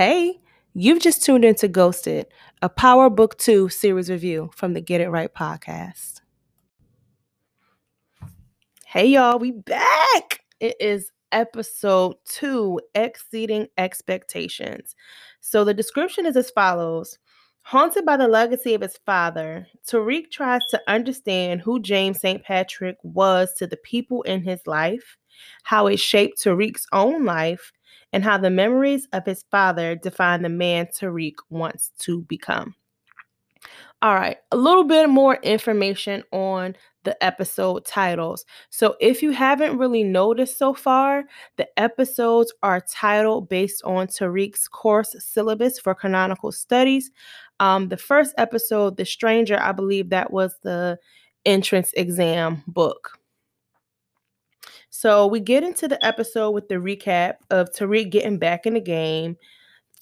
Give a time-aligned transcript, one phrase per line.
[0.00, 0.40] Hey,
[0.72, 2.24] you've just tuned into Ghosted,
[2.62, 6.22] a Power Book 2 series review from the Get It Write podcast.
[8.86, 10.40] Hey, y'all, we back.
[10.58, 14.96] It is episode 2 Exceeding Expectations.
[15.40, 17.18] So the description is as follows
[17.60, 22.42] Haunted by the legacy of his father, Tariq tries to understand who James St.
[22.42, 25.18] Patrick was to the people in his life,
[25.64, 27.70] how it shaped Tariq's own life,
[28.12, 32.74] and how the memories of his father define the man Tariq wants to become.
[34.02, 38.46] All right, a little bit more information on the episode titles.
[38.70, 41.24] So, if you haven't really noticed so far,
[41.56, 47.10] the episodes are titled based on Tariq's course syllabus for canonical studies.
[47.58, 50.98] Um, the first episode, The Stranger, I believe that was the
[51.44, 53.19] entrance exam book.
[54.90, 58.80] So we get into the episode with the recap of Tariq getting back in the
[58.80, 59.36] game,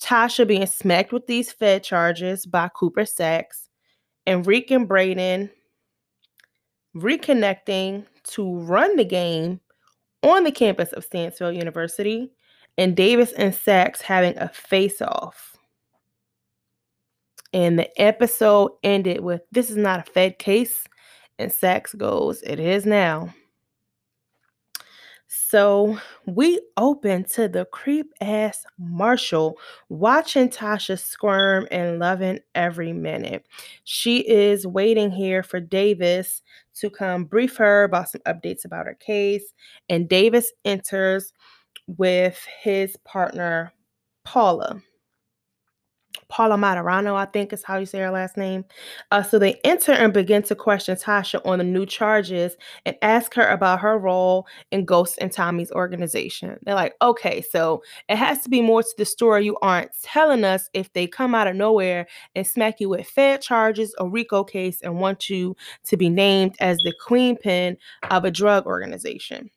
[0.00, 3.68] Tasha being smacked with these Fed charges by Cooper Saxe,
[4.26, 5.50] and Reek and Brayden
[6.96, 9.60] reconnecting to run the game
[10.22, 12.32] on the campus of Stansfield University,
[12.76, 15.56] and Davis and Saxe having a face off.
[17.52, 20.86] And the episode ended with This is not a Fed case.
[21.38, 23.34] And Saxe goes, It is now.
[25.28, 29.58] So we open to the creep ass Marshall
[29.90, 33.44] watching Tasha squirm and loving every minute.
[33.84, 36.42] She is waiting here for Davis
[36.76, 39.52] to come brief her about some updates about her case.
[39.90, 41.34] And Davis enters
[41.86, 43.72] with his partner,
[44.24, 44.82] Paula.
[46.28, 48.64] Paula Materano, I think is how you say her last name.
[49.10, 53.34] Uh, so they enter and begin to question Tasha on the new charges and ask
[53.34, 56.58] her about her role in Ghost and Tommy's organization.
[56.62, 60.44] They're like, okay, so it has to be more to the story you aren't telling
[60.44, 64.44] us if they come out of nowhere and smack you with Fed charges, a RICO
[64.44, 67.76] case, and want you to be named as the queen pin
[68.10, 69.50] of a drug organization.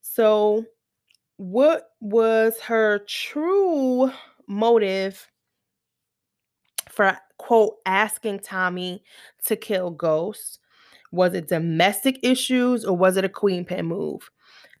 [0.00, 0.64] So,
[1.36, 4.10] what was her true
[4.46, 5.28] motive
[6.88, 9.02] for quote asking Tommy
[9.44, 10.58] to kill Ghost?
[11.12, 14.30] Was it domestic issues or was it a queen pin move?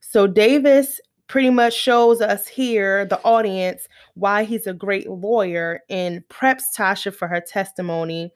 [0.00, 6.26] So Davis pretty much shows us here, the audience, why he's a great lawyer and
[6.28, 8.32] preps Tasha for her testimony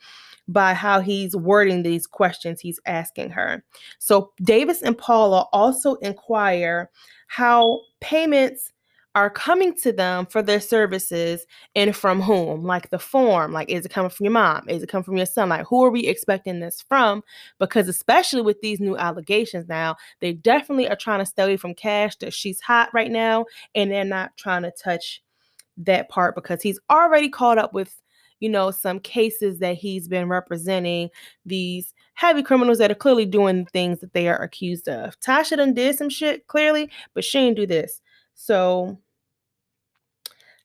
[0.49, 3.63] by how he's wording these questions he's asking her.
[3.99, 6.91] So Davis and Paula also inquire
[7.29, 8.73] how payments
[9.15, 11.45] are coming to them for their services
[11.75, 12.65] and from whom?
[12.65, 14.69] Like the form like is it coming from your mom?
[14.69, 15.49] Is it coming from your son?
[15.49, 17.23] Like who are we expecting this from?
[17.59, 21.75] Because especially with these new allegations now they definitely are trying to stay away from
[21.75, 25.23] cash that she's hot right now and they're not trying to touch
[25.77, 27.97] that part because he's already caught up with
[28.39, 31.09] you know some cases that he's been representing
[31.45, 35.19] these heavy criminals that are clearly doing things that they are accused of.
[35.21, 38.01] Tasha done did some shit clearly but she didn't do this
[38.43, 38.99] so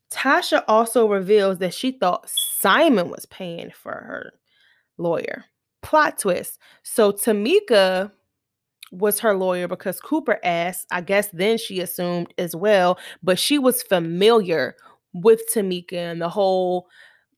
[0.09, 4.31] Tasha also reveals that she thought Simon was paying for her
[4.97, 5.43] lawyer.
[5.81, 6.57] Plot twist.
[6.83, 8.13] So Tamika
[8.93, 13.59] was her lawyer because Cooper asked, I guess then she assumed as well, but she
[13.59, 14.77] was familiar
[15.13, 16.87] with Tamika and the whole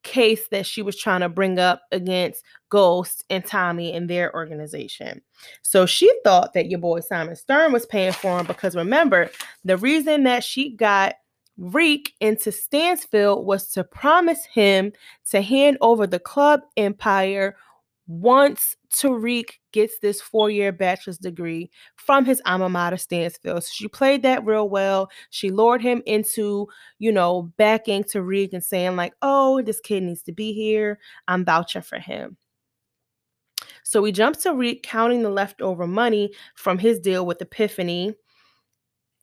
[0.03, 5.22] case that she was trying to bring up against Ghost and Tommy and their organization.
[5.62, 9.30] So she thought that your boy Simon Stern was paying for him because remember,
[9.63, 11.16] the reason that she got
[11.57, 14.94] Reek into Stansfield was to promise him
[15.31, 17.56] to hand over the club empire
[18.07, 23.63] once Tariq gets this four year bachelor's degree from his alma mater, Stansfield.
[23.63, 25.09] So she played that real well.
[25.29, 26.68] She lured him into,
[27.00, 31.00] you know, backing Tariq and saying, like, oh, this kid needs to be here.
[31.28, 32.38] I'm vouching for him.
[33.84, 38.16] So we jump to Reek counting the leftover money from his deal with Epiphany.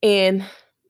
[0.03, 0.43] And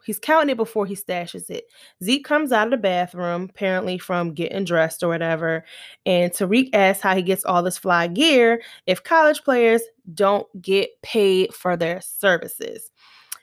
[0.05, 1.65] He's counting it before he stashes it.
[2.03, 5.65] Zeke comes out of the bathroom, apparently from getting dressed or whatever.
[6.05, 10.91] And Tariq asks how he gets all this fly gear if college players don't get
[11.03, 12.91] paid for their services.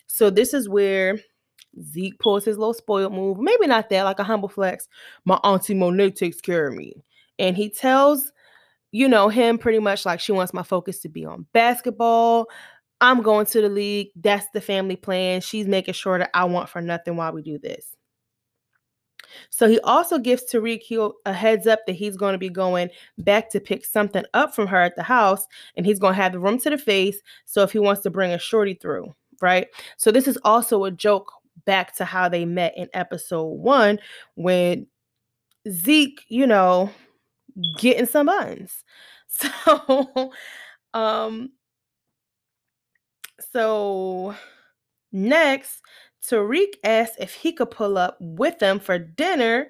[0.07, 1.17] So this is where
[1.81, 3.39] Zeke pulls his little spoiled move.
[3.39, 4.87] Maybe not that, like a humble flex.
[5.25, 6.93] My auntie Monet takes care of me.
[7.39, 8.31] And he tells,
[8.91, 12.47] you know, him pretty much like she wants my focus to be on basketball.
[13.01, 14.09] I'm going to the league.
[14.15, 15.41] That's the family plan.
[15.41, 17.95] She's making sure that I want for nothing while we do this.
[19.49, 23.49] So he also gives Tariq a heads up that he's going to be going back
[23.51, 25.45] to pick something up from her at the house,
[25.75, 27.21] and he's going to have the room to the face.
[27.45, 29.67] So if he wants to bring a shorty through, right?
[29.97, 31.31] So this is also a joke
[31.65, 33.99] back to how they met in episode one
[34.35, 34.87] when
[35.69, 36.89] Zeke, you know,
[37.77, 38.83] getting some buns.
[39.33, 40.33] So,
[40.93, 41.51] um,
[43.51, 44.35] so
[45.11, 45.81] next,
[46.27, 49.67] Tariq asks if he could pull up with them for dinner.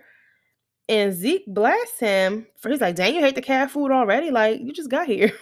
[0.89, 4.29] And Zeke blasts him for he's like, dang, you hate the cat food already?
[4.29, 5.31] Like, you just got here.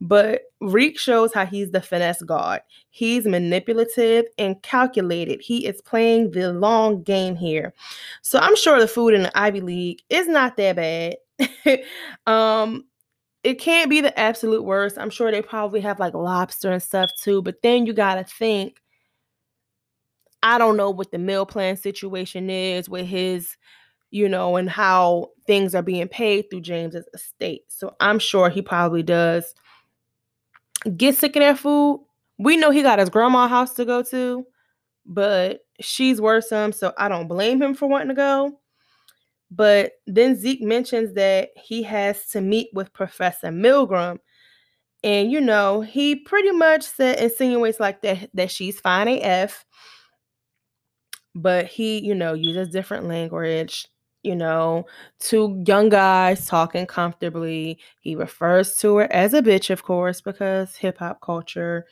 [0.00, 2.62] But Reek shows how he's the finesse god.
[2.88, 5.42] He's manipulative and calculated.
[5.42, 7.74] He is playing the long game here.
[8.22, 11.16] So I'm sure the food in the Ivy League is not that bad.
[12.26, 12.84] um,
[13.42, 14.98] it can't be the absolute worst.
[14.98, 17.42] I'm sure they probably have like lobster and stuff too.
[17.42, 18.80] But then you gotta think.
[20.42, 23.56] I don't know what the meal plan situation is with his,
[24.10, 27.64] you know, and how things are being paid through James's estate.
[27.68, 29.54] So I'm sure he probably does
[30.96, 32.04] get sick of that food.
[32.38, 34.46] We know he got his grandma house to go to,
[35.04, 38.59] but she's worrisome, so I don't blame him for wanting to go.
[39.50, 44.18] But then Zeke mentions that he has to meet with Professor Milgram.
[45.02, 49.64] And you know, he pretty much said insinuates like that that she's fine AF.
[51.34, 53.86] But he, you know, uses different language
[54.22, 54.86] you know,
[55.18, 57.78] two young guys talking comfortably.
[58.00, 61.86] He refers to her as a bitch, of course, because hip hop culture,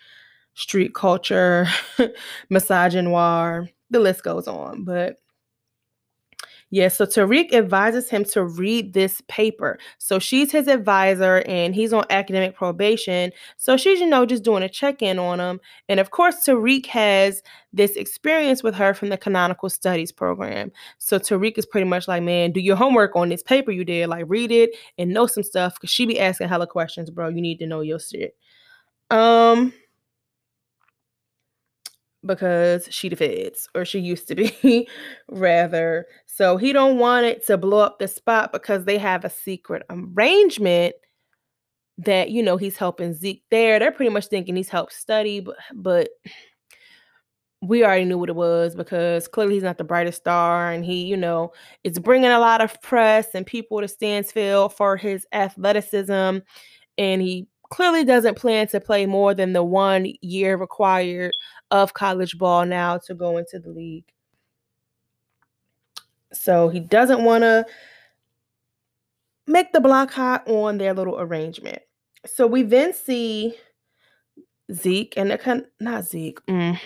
[0.54, 1.66] street culture,
[2.50, 4.84] misogynoir, the list goes on.
[4.84, 5.16] But
[6.70, 9.78] yeah, so Tariq advises him to read this paper.
[9.96, 13.32] So she's his advisor and he's on academic probation.
[13.56, 15.60] So she's, you know, just doing a check in on him.
[15.88, 17.42] And of course, Tariq has
[17.72, 20.70] this experience with her from the canonical studies program.
[20.98, 24.08] So Tariq is pretty much like, man, do your homework on this paper you did.
[24.08, 27.28] Like, read it and know some stuff because she be asking hella questions, bro.
[27.28, 28.36] You need to know your shit.
[29.10, 29.72] Um,
[32.28, 34.88] because she the feds or she used to be
[35.28, 36.06] rather.
[36.26, 39.82] So he don't want it to blow up the spot because they have a secret
[39.90, 40.94] arrangement
[41.96, 43.80] that you know he's helping zeke there.
[43.80, 46.10] They're pretty much thinking he's helped study but but
[47.60, 51.04] we already knew what it was because clearly he's not the brightest star and he
[51.04, 51.50] you know
[51.82, 56.38] is bringing a lot of press and people to stansfield for his athleticism.
[56.98, 61.32] And he clearly doesn't plan to play more than the one year required
[61.70, 64.04] of college ball now to go into the league.
[66.32, 67.66] So he doesn't want to
[69.46, 71.80] make the block hot on their little arrangement.
[72.26, 73.54] So we then see
[74.72, 76.78] Zeke and the not Zeke, mm,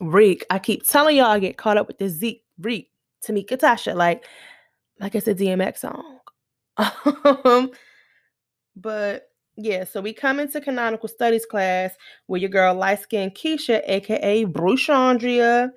[0.00, 0.44] Reek.
[0.50, 2.90] I keep telling y'all I get caught up with the Zeke, Reek,
[3.24, 4.24] Tamika Tasha, like
[5.00, 6.18] like it's a DMX song.
[7.44, 7.70] um,
[8.76, 11.92] but yeah, so we come into canonical studies class
[12.26, 15.70] where your girl light skinned Keisha, aka Bruchandria,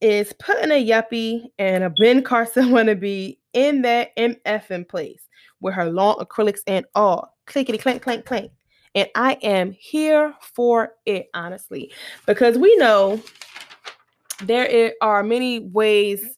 [0.00, 5.28] is putting a yuppie and a Ben Carson wannabe in that MF in place
[5.60, 7.36] with her long acrylics and all.
[7.46, 8.52] Clickety clank, clank, clank.
[8.94, 11.92] And I am here for it, honestly,
[12.26, 13.22] because we know
[14.42, 16.36] there are many ways.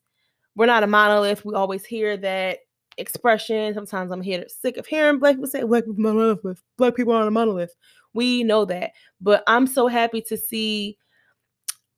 [0.55, 1.45] We're not a monolith.
[1.45, 2.59] We always hear that
[2.99, 3.75] expression.
[3.75, 6.63] Sometimes I'm here sick of hearing black people say black people monolith.
[6.77, 7.75] Black people aren't a monolith.
[8.13, 8.93] We know that.
[9.21, 10.99] But I'm so happy to see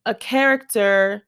[0.07, 1.27] a character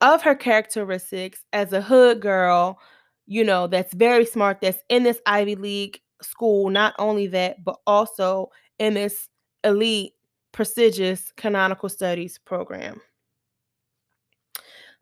[0.00, 2.78] of her characteristics as a hood girl,
[3.26, 6.70] you know, that's very smart, that's in this Ivy League school.
[6.70, 9.28] Not only that, but also in this
[9.64, 10.12] elite,
[10.52, 13.00] prestigious canonical studies program.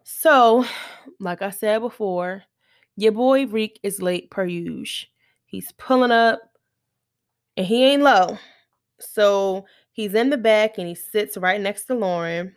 [0.04, 0.64] So,
[1.20, 2.42] like I said before,
[2.98, 5.06] your boy Reek is late per usual.
[5.46, 6.40] He's pulling up
[7.56, 8.38] and he ain't low.
[8.98, 12.56] So he's in the back and he sits right next to Lauren.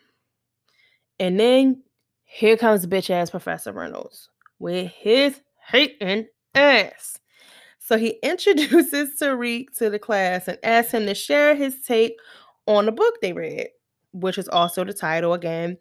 [1.20, 1.84] And then
[2.24, 7.20] here comes bitch ass Professor Reynolds with his hating ass.
[7.78, 12.16] So he introduces Tariq to the class and asks him to share his take
[12.66, 13.68] on the book they read,
[14.12, 15.78] which is also the title again,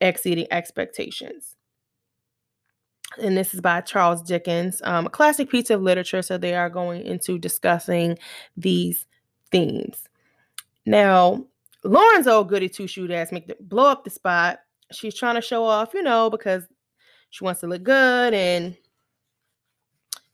[0.00, 1.56] Exceeding Expectations
[3.18, 6.22] and this is by Charles Dickens, um, a classic piece of literature.
[6.22, 8.18] So they are going into discussing
[8.56, 9.06] these
[9.50, 10.08] themes.
[10.86, 11.44] Now,
[11.84, 14.60] Lauren's old goody two shoot ass make the blow up the spot.
[14.92, 16.64] She's trying to show off, you know, because
[17.30, 18.76] she wants to look good and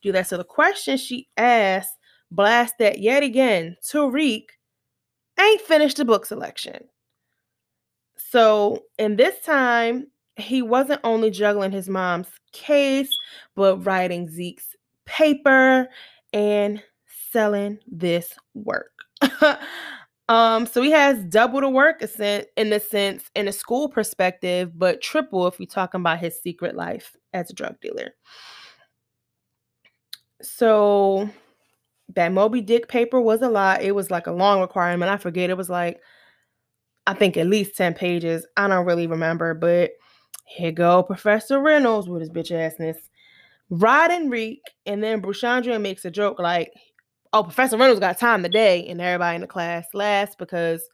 [0.02, 0.26] do that.
[0.26, 1.96] So the question she asked,
[2.30, 4.44] blast that yet again, Tariq
[5.38, 6.84] ain't finished the book selection.
[8.16, 13.16] So in this time, he wasn't only juggling his mom's case,
[13.54, 14.74] but writing Zeke's
[15.04, 15.88] paper
[16.32, 16.82] and
[17.32, 18.92] selling this work.
[20.28, 25.00] Um, so he has double the work in the sense in a school perspective, but
[25.00, 28.12] triple if we're talking about his secret life as a drug dealer.
[30.42, 31.30] So
[32.14, 33.82] that Moby Dick paper was a lot.
[33.82, 35.10] It was like a long requirement.
[35.10, 35.50] I forget.
[35.50, 36.00] It was like,
[37.06, 38.44] I think at least 10 pages.
[38.56, 39.92] I don't really remember, but
[40.46, 42.96] here go Professor Reynolds with his bitch assness.
[43.68, 46.72] Riding Reek, and then Bruchandria makes a joke like,
[47.32, 50.88] oh, Professor Reynolds got time today, and everybody in the class laughs because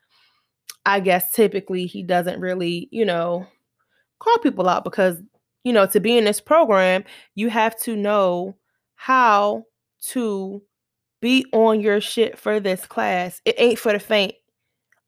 [0.87, 3.47] I guess typically he doesn't really, you know,
[4.19, 5.23] call people out because,
[5.65, 7.05] you know, to be in this program,
[7.35, 8.57] you have to know
[8.95, 9.65] how
[10.01, 10.63] to
[11.21, 13.41] be on your shit for this class.
[13.45, 14.35] It ain't for the faint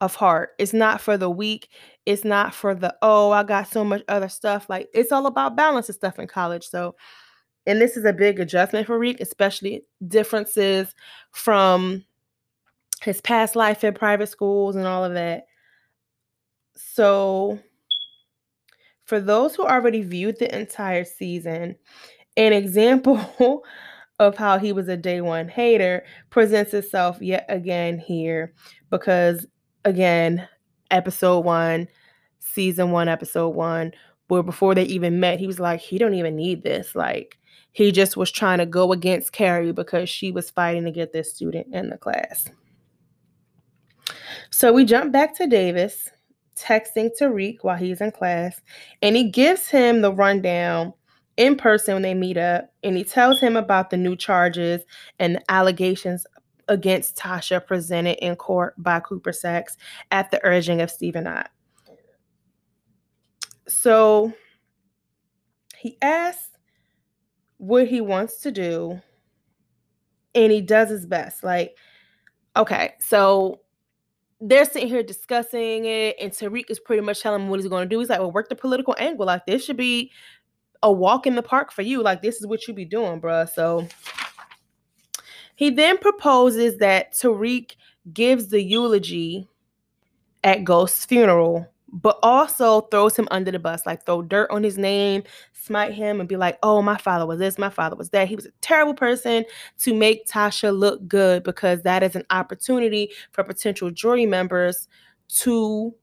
[0.04, 0.50] of heart.
[0.58, 1.68] It's not for the weak.
[2.06, 4.68] It's not for the, oh, I got so much other stuff.
[4.68, 6.64] Like, it's all about balance and stuff in college.
[6.64, 6.94] So,
[7.66, 10.94] and this is a big adjustment for Reek, especially differences
[11.32, 12.04] from
[13.02, 15.44] his past life in private schools and all of that.
[16.76, 17.58] So,
[19.04, 21.76] for those who already viewed the entire season,
[22.36, 23.62] an example
[24.18, 28.54] of how he was a day one hater presents itself yet again here
[28.90, 29.46] because
[29.84, 30.48] again
[30.90, 31.88] episode one
[32.40, 33.92] season one episode one
[34.28, 36.94] where before they even met he was like he don't even need this.
[36.94, 37.38] Like
[37.72, 41.34] he just was trying to go against carrie because she was fighting to get this
[41.34, 42.48] student in the class.
[44.50, 46.08] So we jump back to davis
[46.56, 48.60] texting tariq while he's in class
[49.02, 50.92] and he gives him the rundown
[51.36, 54.82] in person when they meet up and he tells him about the new charges
[55.18, 56.26] and the allegations
[56.68, 59.76] against Tasha presented in court by Cooper Saxe
[60.10, 61.50] at the urging of Stephen Ott.
[63.68, 64.32] So
[65.76, 66.50] he asks
[67.58, 69.00] what he wants to do
[70.34, 71.44] and he does his best.
[71.44, 71.76] Like,
[72.56, 73.60] okay, so
[74.40, 77.88] they're sitting here discussing it, and Tariq is pretty much telling him what he's going
[77.88, 78.00] to do.
[78.00, 79.26] He's like, well, work the political angle.
[79.26, 80.10] Like, this should be
[80.82, 82.02] a walk in the park for you.
[82.02, 83.48] Like, this is what you be doing, bruh.
[83.48, 83.86] So
[85.54, 87.72] he then proposes that Tariq
[88.12, 89.48] gives the eulogy
[90.42, 94.76] at Ghost's funeral, but also throws him under the bus, like throw dirt on his
[94.76, 98.28] name, smite him, and be like, oh, my father was this, my father was that.
[98.28, 99.44] He was a terrible person
[99.80, 104.88] to make Tasha look good because that is an opportunity for potential jury members
[105.28, 105.94] to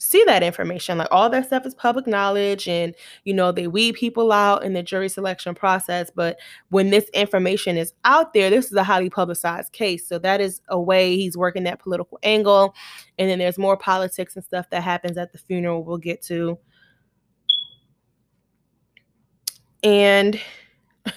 [0.00, 0.96] see that information.
[0.98, 4.72] Like all that stuff is public knowledge and you know they weed people out in
[4.72, 6.10] the jury selection process.
[6.12, 6.38] But
[6.70, 10.08] when this information is out there, this is a highly publicized case.
[10.08, 12.74] So that is a way he's working that political angle.
[13.18, 16.58] And then there's more politics and stuff that happens at the funeral we'll get to.
[19.82, 20.40] And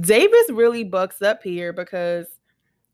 [0.00, 2.26] Davis really bucks up here because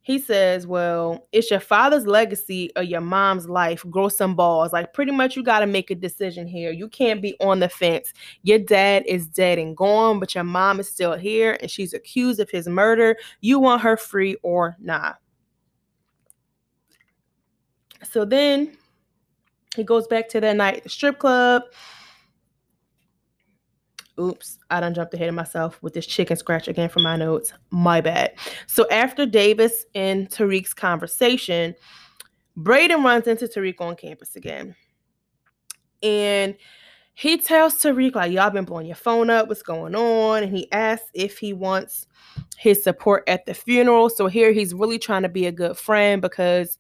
[0.09, 3.85] he says, Well, it's your father's legacy or your mom's life.
[3.91, 4.73] Grow some balls.
[4.73, 6.73] Like, pretty much, you got to make a decision here.
[6.73, 8.15] You can't be on the fence.
[8.43, 12.41] Your dad is dead and gone, but your mom is still here and she's accused
[12.41, 13.19] of his murder.
[13.43, 15.19] You want her free or not.
[18.03, 18.79] So then
[19.77, 21.65] he goes back to that night the strip club.
[24.21, 27.53] Oops, I done jumped ahead of myself with this chicken scratch again from my notes.
[27.71, 28.35] My bad.
[28.67, 31.75] So after Davis and Tariq's conversation,
[32.57, 34.75] Brayden runs into Tariq on campus again.
[36.03, 36.57] And
[37.15, 39.49] he tells Tariq, like, y'all been blowing your phone up.
[39.49, 40.43] What's going on?
[40.43, 42.07] And he asks if he wants
[42.57, 44.11] his support at the funeral.
[44.11, 46.79] So here he's really trying to be a good friend because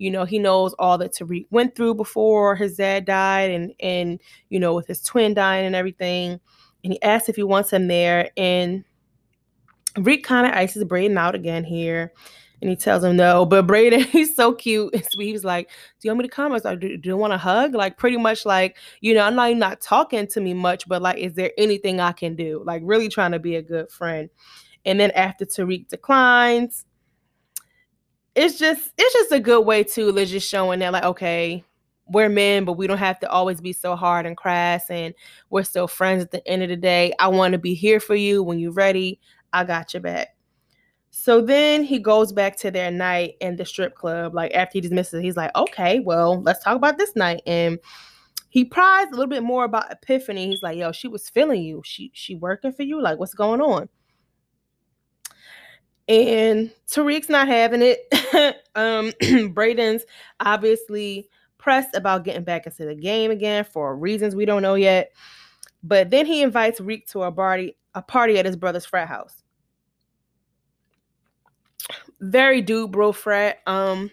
[0.00, 4.18] you know, he knows all that Tariq went through before his dad died and and
[4.48, 6.40] you know, with his twin dying and everything
[6.84, 8.30] and he asks if he wants him there.
[8.36, 8.84] And
[9.98, 12.12] Reek kind of ices Brayden out again here.
[12.62, 13.46] And he tells him no.
[13.46, 15.30] But Brayden, he's so cute and sweet.
[15.30, 16.52] He's like, Do you want me to come?
[16.52, 17.74] I was like, Do, do you want a hug?
[17.74, 21.18] Like, pretty much like, you know, I'm not not talking to me much, but like,
[21.18, 22.62] is there anything I can do?
[22.64, 24.28] Like, really trying to be a good friend.
[24.84, 26.84] And then after Tariq declines,
[28.34, 31.64] it's just it's just a good way to just showing that like okay
[32.10, 34.90] we're men, but we don't have to always be so hard and crass.
[34.90, 35.14] And
[35.50, 37.12] we're still friends at the end of the day.
[37.18, 39.20] I want to be here for you when you're ready.
[39.52, 40.36] I got your back.
[41.10, 44.34] So then he goes back to their night in the strip club.
[44.34, 47.42] Like after he dismisses, he's like, okay, well, let's talk about this night.
[47.46, 47.78] And
[48.48, 50.48] he pries a little bit more about Epiphany.
[50.48, 51.82] He's like, yo, she was feeling you.
[51.84, 53.00] She she working for you?
[53.00, 53.88] Like, what's going on?
[56.08, 58.00] And Tariq's not having it.
[58.74, 59.12] um,
[59.54, 60.04] Brayden's
[60.40, 61.28] obviously
[61.60, 65.12] pressed about getting back into the game again for reasons we don't know yet.
[65.82, 69.42] But then he invites Reek to a party, a party at his brother's frat house.
[72.20, 73.58] Very dude bro frat.
[73.66, 74.10] Um,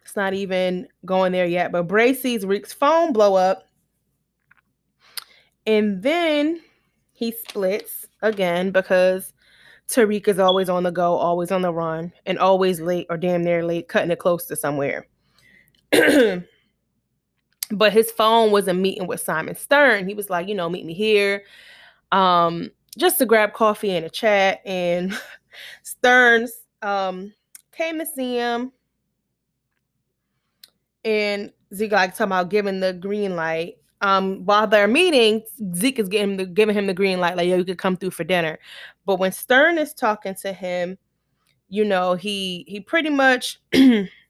[0.00, 1.72] let's not even going there yet.
[1.72, 3.64] But Bray sees Reek's phone blow up.
[5.66, 6.60] And then
[7.12, 9.32] he splits again because
[9.88, 13.42] Tariq is always on the go, always on the run, and always late or damn
[13.42, 15.06] near late, cutting it close to somewhere.
[17.70, 20.08] but his phone was a meeting with Simon Stern.
[20.08, 21.44] He was like, you know, meet me here.
[22.12, 24.60] Um, just to grab coffee and a chat.
[24.64, 25.18] And
[25.82, 26.52] Stearns
[26.82, 27.32] um
[27.72, 28.72] came to see him.
[31.04, 33.76] And Zeke like talking about giving the green light.
[34.02, 35.42] Um, while they're meeting,
[35.74, 38.10] Zeke is getting the, giving him the green light, like, yo, you could come through
[38.10, 38.58] for dinner.
[39.06, 40.98] But when Stern is talking to him,
[41.68, 43.60] you know, he he pretty much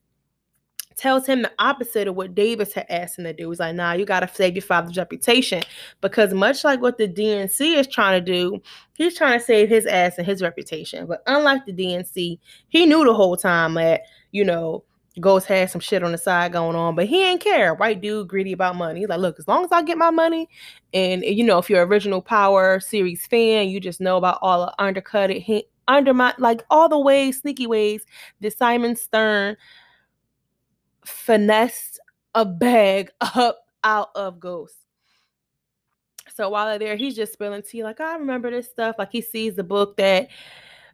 [0.97, 3.51] tells him the opposite of what Davis had asked him to do.
[3.51, 5.63] He's like, nah, you gotta save your father's reputation.
[6.01, 8.61] Because much like what the DNC is trying to do,
[8.95, 11.07] he's trying to save his ass and his reputation.
[11.07, 12.39] But unlike the DNC,
[12.69, 14.85] he knew the whole time that, you know,
[15.21, 17.75] Ghost had some shit on the side going on, but he ain't care.
[17.75, 19.01] White dude greedy about money.
[19.01, 20.49] He's like, look, as long as I get my money,
[20.93, 24.75] and you know, if you're original Power series fan, you just know about all the
[24.83, 28.05] undercut it, undermine, like all the ways, sneaky ways
[28.41, 29.57] that Simon Stern
[31.07, 32.01] finessed
[32.35, 34.77] a bag up out of Ghost.
[36.35, 38.97] So while they're there, he's just spilling tea, like, I remember this stuff.
[38.99, 40.29] Like he sees the book that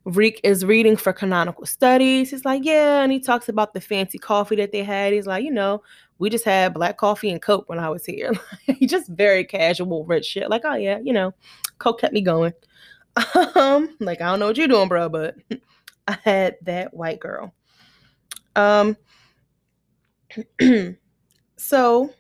[0.05, 2.31] Reek is reading for canonical studies.
[2.31, 5.13] He's like, Yeah, and he talks about the fancy coffee that they had.
[5.13, 5.83] He's like, you know,
[6.19, 8.33] we just had black coffee and Coke when I was here.
[8.79, 10.51] He just very casual, rich shit.
[10.51, 11.35] Like, oh yeah, you know,
[11.79, 12.53] Coke kept me going.
[13.55, 15.37] Um, like I don't know what you're doing, bro, but
[16.09, 17.53] I had that white girl.
[18.57, 18.97] Um,
[21.57, 22.11] so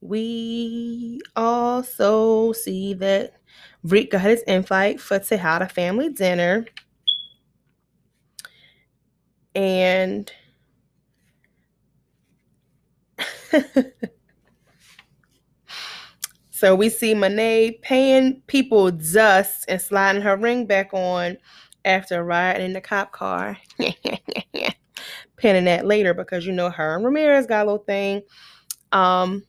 [0.00, 3.34] we also see that
[3.82, 6.66] Rick got his invite for Tejada family dinner.
[9.54, 10.30] And
[16.50, 21.38] so we see Monet paying people dust and sliding her ring back on
[21.84, 23.56] after riding in the cop car.
[25.36, 28.22] pinning that later because you know her and Ramirez got a little thing.
[28.92, 29.44] Um,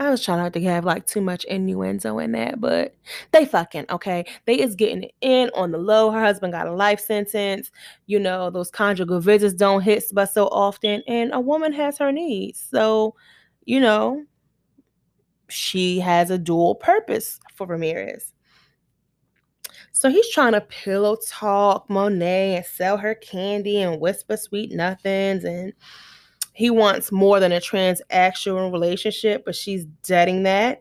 [0.00, 2.94] I was trying not to have like too much innuendo in that, but
[3.32, 4.24] they fucking okay.
[4.46, 6.10] They is getting it in on the low.
[6.10, 7.70] Her husband got a life sentence.
[8.06, 12.12] You know, those conjugal visits don't hit but so often, and a woman has her
[12.12, 12.66] needs.
[12.70, 13.14] So,
[13.66, 14.24] you know,
[15.50, 18.32] she has a dual purpose for Ramirez.
[20.00, 25.44] So he's trying to pillow talk Monet and sell her candy and whisper sweet nothings.
[25.44, 25.74] And
[26.54, 30.80] he wants more than a transactional relationship, but she's deading that.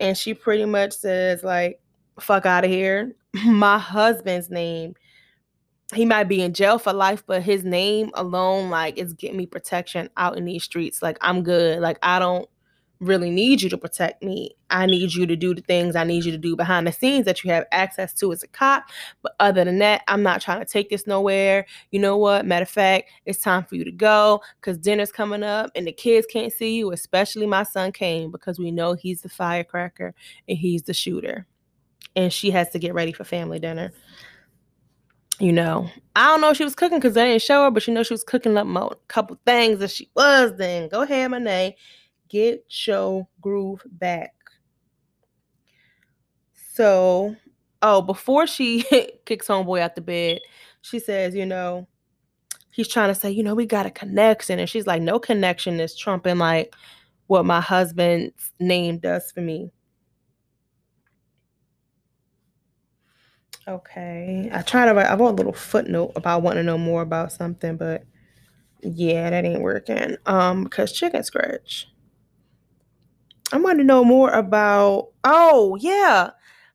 [0.00, 1.78] And she pretty much says, like,
[2.18, 3.14] fuck out of here.
[3.44, 4.94] My husband's name,
[5.92, 9.44] he might be in jail for life, but his name alone, like, is getting me
[9.44, 11.02] protection out in these streets.
[11.02, 11.80] Like, I'm good.
[11.80, 12.48] Like, I don't
[13.00, 14.50] really need you to protect me.
[14.70, 17.26] I need you to do the things I need you to do behind the scenes
[17.26, 18.84] that you have access to as a cop.
[19.22, 21.66] But other than that, I'm not trying to take this nowhere.
[21.90, 22.46] You know what?
[22.46, 25.92] Matter of fact, it's time for you to go because dinner's coming up and the
[25.92, 30.14] kids can't see you, especially my son Cane, because we know he's the firecracker
[30.48, 31.46] and he's the shooter.
[32.16, 33.92] And she has to get ready for family dinner.
[35.40, 37.88] You know, I don't know if she was cooking because I didn't show her, but
[37.88, 40.52] you know she was cooking up a couple things that she was.
[40.56, 41.76] Then go ahead, Monet
[42.28, 44.34] get your groove back.
[46.72, 47.36] So,
[47.82, 48.82] oh, before she
[49.26, 50.40] kicks homeboy out the bed,
[50.82, 51.86] she says, you know,
[52.70, 54.58] he's trying to say, you know, we got a connection.
[54.58, 56.74] And she's like, no connection is trumping like
[57.28, 59.70] what my husband's name does for me.
[63.66, 64.50] Okay.
[64.52, 67.32] I try to write, I wrote a little footnote about wanting to know more about
[67.32, 68.04] something, but
[68.82, 70.16] yeah, that ain't working.
[70.26, 71.88] Um, because chicken scratch.
[73.52, 75.08] I want to know more about.
[75.24, 76.30] Oh yeah,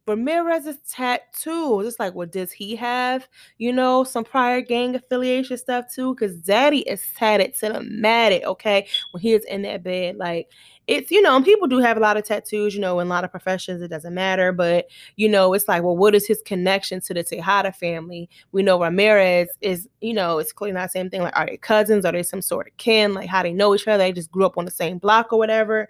[0.08, 1.82] Ramirez's tattoo.
[1.82, 3.28] It's like, what does he have?
[3.58, 6.14] You know, some prior gang affiliation stuff too.
[6.16, 8.44] Because Daddy is tatted cinematic.
[8.44, 10.48] Okay, when he is in that bed, like
[10.88, 12.74] it's you know, people do have a lot of tattoos.
[12.74, 14.52] You know, in a lot of professions, it doesn't matter.
[14.52, 18.30] But you know, it's like, well, what is his connection to the Tejada family?
[18.52, 21.22] We know Ramirez is, you know, it's clearly not the same thing.
[21.22, 22.06] Like, are they cousins?
[22.06, 23.14] Are they some sort of kin?
[23.14, 23.98] Like, how they know each other?
[24.00, 25.90] They just grew up on the same block or whatever.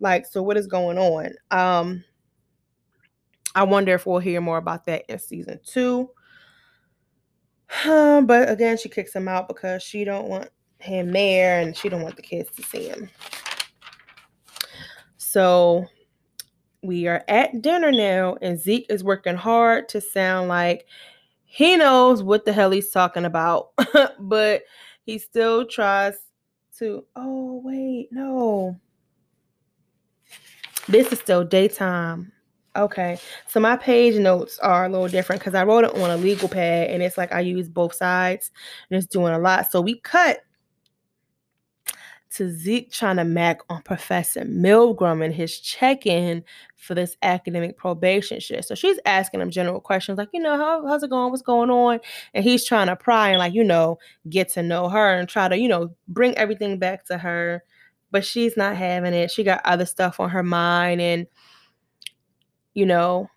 [0.00, 1.32] Like, so what is going on?
[1.50, 2.04] Um,
[3.54, 6.10] I wonder if we'll hear more about that in season two.
[7.84, 12.02] but again, she kicks him out because she don't want him there and she don't
[12.02, 13.10] want the kids to see him.
[15.16, 15.86] So
[16.82, 20.86] we are at dinner now, and Zeke is working hard to sound like
[21.44, 23.70] he knows what the hell he's talking about,
[24.20, 24.62] but
[25.02, 26.14] he still tries
[26.78, 27.04] to.
[27.16, 28.78] Oh, wait, no.
[30.88, 32.32] This is still daytime.
[32.74, 36.16] Okay, so my page notes are a little different because I wrote it on a
[36.16, 38.50] legal pad and it's like I use both sides
[38.88, 39.70] and it's doing a lot.
[39.70, 40.40] So we cut
[42.30, 46.44] to Zeke trying to mac on Professor Milgram and his check-in
[46.76, 48.64] for this academic probation shit.
[48.64, 51.30] So she's asking him general questions like, you know, how, how's it going?
[51.30, 52.00] What's going on?
[52.34, 53.98] And he's trying to pry and like, you know,
[54.28, 57.64] get to know her and try to, you know, bring everything back to her.
[58.10, 59.30] But she's not having it.
[59.30, 61.26] She got other stuff on her mind and
[62.74, 63.28] you know,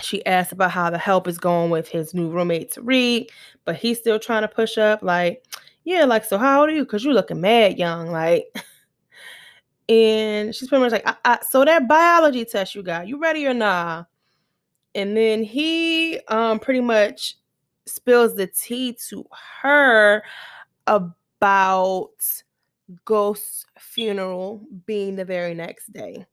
[0.00, 3.28] she asked about how the help is going with his new roommate Tariq,
[3.64, 5.02] but he's still trying to push up.
[5.02, 5.44] Like,
[5.84, 6.84] yeah, like, so how old are you?
[6.84, 8.10] Because you're looking mad young.
[8.10, 8.46] Like,
[9.88, 13.46] and she's pretty much like, I, I, so that biology test you got, you ready
[13.46, 14.04] or nah?
[14.94, 17.36] And then he um pretty much
[17.86, 19.24] spills the tea to
[19.62, 20.22] her
[20.86, 22.10] about
[23.04, 26.26] Ghost's funeral being the very next day.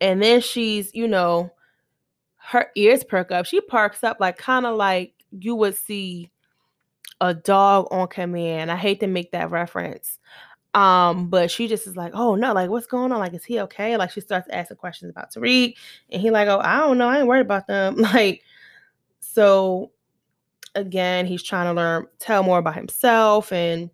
[0.00, 1.50] And then she's, you know,
[2.36, 3.46] her ears perk up.
[3.46, 6.30] She parks up like kind of like you would see
[7.20, 8.70] a dog on command.
[8.70, 10.18] I hate to make that reference.
[10.74, 13.18] Um, but she just is like, oh no, like what's going on?
[13.18, 13.96] Like, is he okay?
[13.96, 15.74] Like she starts asking questions about Tariq,
[16.10, 17.96] and he like, oh, I don't know, I ain't worried about them.
[18.02, 18.42] Like,
[19.20, 19.90] so
[20.74, 23.90] again, he's trying to learn, tell more about himself and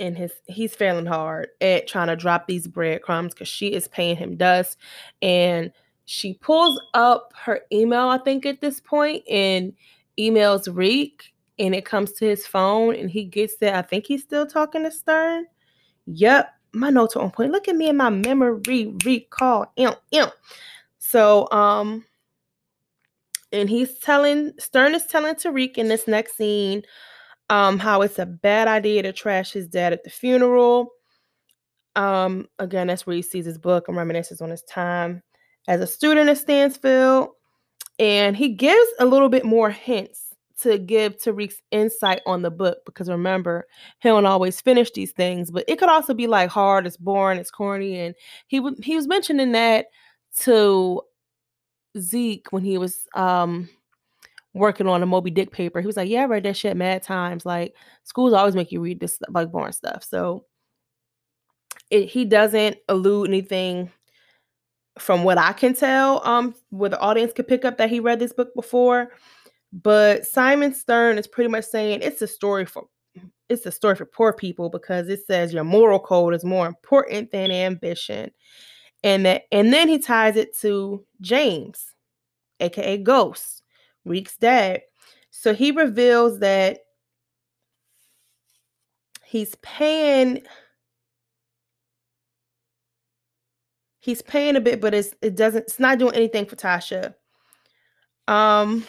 [0.00, 4.16] in his he's failing hard at trying to drop these breadcrumbs because she is paying
[4.16, 4.76] him dust.
[5.22, 5.70] And
[6.06, 9.72] she pulls up her email i think at this point and
[10.18, 14.22] emails reek and it comes to his phone and he gets that i think he's
[14.22, 15.46] still talking to stern.
[16.06, 17.52] Yep my notes are on point.
[17.52, 19.72] Look at me in my memory recall.
[19.76, 20.26] Ew, ew.
[20.98, 22.04] so um
[23.52, 26.82] and he's telling stern is telling tariq in this next scene
[27.50, 30.88] um, how it's a bad idea to trash his dad at the funeral.
[31.96, 35.22] Um, again, that's where he sees his book and reminisces on his time
[35.68, 37.30] as a student at Stansfield.
[37.98, 40.28] And he gives a little bit more hints
[40.62, 43.66] to give Tariq's insight on the book because remember,
[44.00, 47.38] he don't always finish these things, but it could also be like hard, it's boring,
[47.38, 47.98] it's corny.
[47.98, 48.14] And
[48.46, 49.86] he w- he was mentioning that
[50.40, 51.02] to
[51.98, 53.68] Zeke when he was um
[54.54, 55.80] working on a Moby Dick paper.
[55.80, 57.46] He was like, "Yeah, I read that shit mad times.
[57.46, 60.44] Like schools always make you read this like boring stuff." So
[61.90, 63.90] it, he doesn't allude anything
[64.98, 66.26] from what I can tell.
[66.26, 69.12] Um, where the audience could pick up that he read this book before,
[69.72, 72.86] but Simon Stern is pretty much saying it's a story for
[73.48, 77.30] it's a story for poor people because it says your moral code is more important
[77.32, 78.30] than ambition.
[79.02, 81.94] And that and then he ties it to James,
[82.60, 83.59] aka Ghost
[84.04, 84.82] Reek's dad.
[85.30, 86.80] So he reveals that
[89.24, 90.42] he's paying
[94.00, 97.14] he's paying a bit, but it's it doesn't it's not doing anything for Tasha.
[98.28, 98.86] Um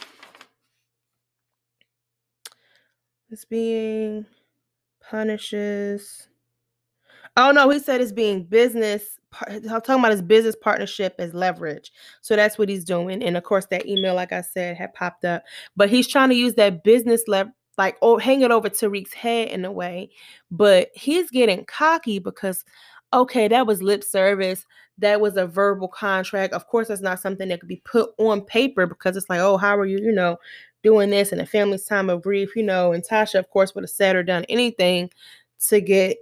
[3.29, 4.25] it's being
[5.01, 6.27] punishes.
[7.37, 11.91] Oh no, he said it's being business I'm talking about his business partnership as leverage.
[12.21, 13.23] So that's what he's doing.
[13.23, 15.43] And of course, that email, like I said, had popped up.
[15.75, 19.49] But he's trying to use that business leverage like oh hang it over Tariq's head
[19.49, 20.09] in a way.
[20.51, 22.63] But he's getting cocky because
[23.13, 24.65] okay, that was lip service.
[24.97, 26.53] That was a verbal contract.
[26.53, 29.57] Of course, that's not something that could be put on paper because it's like, oh,
[29.57, 30.37] how are you, you know,
[30.83, 33.83] doing this in a family's time of grief, you know, and Tasha, of course, would
[33.83, 35.09] have said or done anything
[35.67, 36.17] to get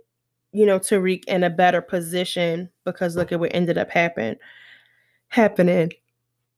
[0.51, 4.37] you know, Tariq in a better position because look at what ended up happen
[5.29, 5.91] happening.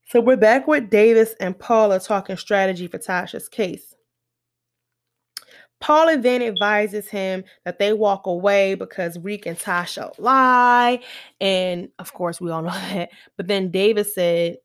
[0.08, 3.96] So we're back with Davis and Paula talking strategy for Tasha's case.
[5.80, 11.00] Paula then advises him that they walk away because Reek and Tasha lie.
[11.42, 13.10] And of course, we all know that.
[13.36, 14.58] But then Davis said,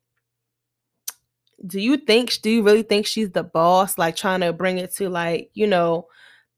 [1.67, 3.97] Do you think, do you really think she's the boss?
[3.99, 6.07] Like trying to bring it to, like, you know,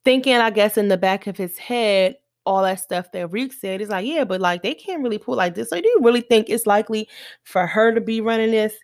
[0.04, 2.16] thinking, I guess, in the back of his head,
[2.48, 3.82] all that stuff that Reek said.
[3.82, 5.68] It's like, yeah, but like they can't really pull like this.
[5.68, 7.06] So do you really think it's likely
[7.44, 8.74] for her to be running this?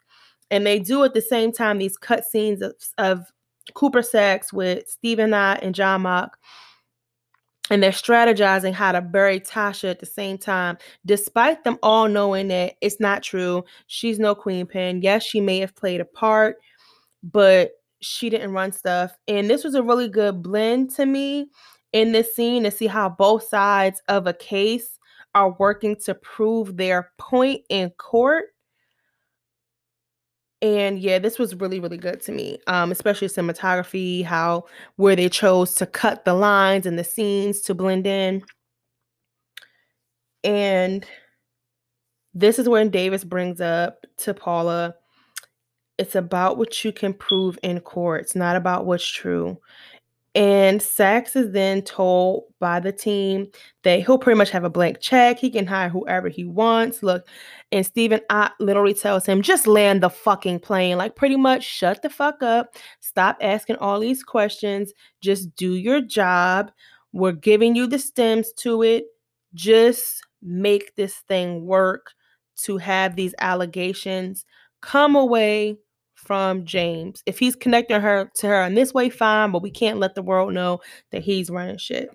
[0.50, 3.32] And they do at the same time these cut scenes of, of
[3.72, 6.36] Cooper Saxe with Steven Knott and John Mock.
[7.70, 12.48] And they're strategizing how to bury Tasha at the same time, despite them all knowing
[12.48, 13.64] that it's not true.
[13.86, 15.00] She's no queen pin.
[15.00, 16.56] Yes, she may have played a part,
[17.22, 17.70] but
[18.02, 19.16] she didn't run stuff.
[19.26, 21.48] And this was a really good blend to me
[21.94, 24.98] in this scene to see how both sides of a case
[25.34, 28.46] are working to prove their point in court.
[30.60, 32.58] And yeah, this was really, really good to me.
[32.66, 34.64] Um, especially cinematography, how
[34.96, 38.42] where they chose to cut the lines and the scenes to blend in.
[40.42, 41.06] And
[42.34, 44.96] this is when Davis brings up to Paula,
[45.96, 48.22] it's about what you can prove in court.
[48.22, 49.60] It's not about what's true.
[50.36, 53.46] And Saxe is then told by the team
[53.84, 55.38] that he'll pretty much have a blank check.
[55.38, 57.04] He can hire whoever he wants.
[57.04, 57.28] Look,
[57.70, 60.98] and Stephen Ott literally tells him, just land the fucking plane.
[60.98, 62.74] Like, pretty much shut the fuck up.
[62.98, 64.92] Stop asking all these questions.
[65.20, 66.72] Just do your job.
[67.12, 69.04] We're giving you the stems to it.
[69.54, 72.10] Just make this thing work
[72.56, 74.44] to have these allegations
[74.82, 75.78] come away
[76.24, 77.22] from James.
[77.26, 80.22] If he's connecting her to her in this way, fine, but we can't let the
[80.22, 82.08] world know that he's running shit.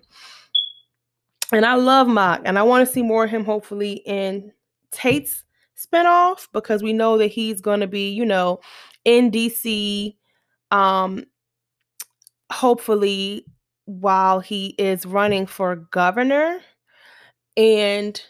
[1.52, 4.52] And I love Mock, and I want to see more of him hopefully in
[4.92, 5.44] Tate's
[5.76, 8.60] spinoff because we know that he's going to be, you know,
[9.04, 10.14] in DC.
[10.70, 11.24] Um,
[12.52, 13.44] hopefully,
[13.86, 16.60] while he is running for governor,
[17.56, 18.22] and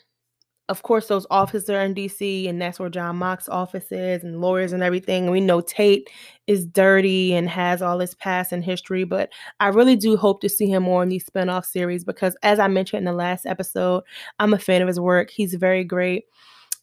[0.71, 4.41] of course, those offices are in DC, and that's where John Mock's office is, and
[4.41, 5.29] lawyers and everything.
[5.29, 6.09] We know Tate
[6.47, 10.49] is dirty and has all his past and history, but I really do hope to
[10.49, 14.05] see him more in these spinoff series because, as I mentioned in the last episode,
[14.39, 15.31] I'm a fan of his work.
[15.31, 16.27] He's very great,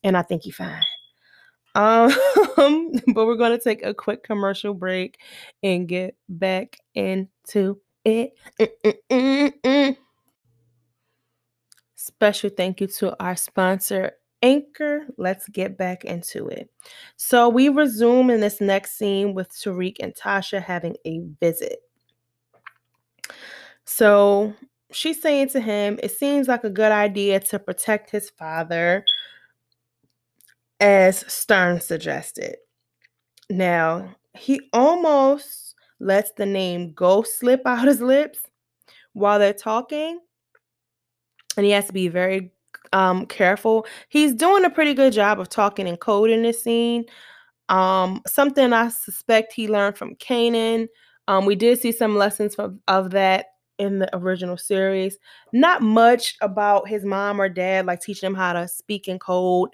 [0.03, 0.83] and I think he's fine.
[1.73, 2.11] Um,
[3.13, 5.17] but we're going to take a quick commercial break
[5.63, 8.33] and get back into it.
[8.59, 9.97] Mm-mm-mm-mm.
[12.07, 15.07] Special thank you to our sponsor, Anchor.
[15.17, 16.71] Let's get back into it.
[17.17, 21.79] So we resume in this next scene with Tariq and Tasha having a visit.
[23.83, 24.53] So
[24.89, 29.03] she's saying to him, It seems like a good idea to protect his father,
[30.79, 32.55] as Stern suggested.
[33.49, 38.39] Now, he almost lets the name go slip out his lips
[39.11, 40.21] while they're talking
[41.57, 42.51] and he has to be very
[42.93, 43.85] um careful.
[44.09, 47.05] He's doing a pretty good job of talking in code in this scene.
[47.69, 50.87] Um, something I suspect he learned from Kanan.
[51.27, 55.17] Um, we did see some lessons from, of that in the original series.
[55.51, 59.69] Not much about his mom or dad, like teaching him how to speak in code,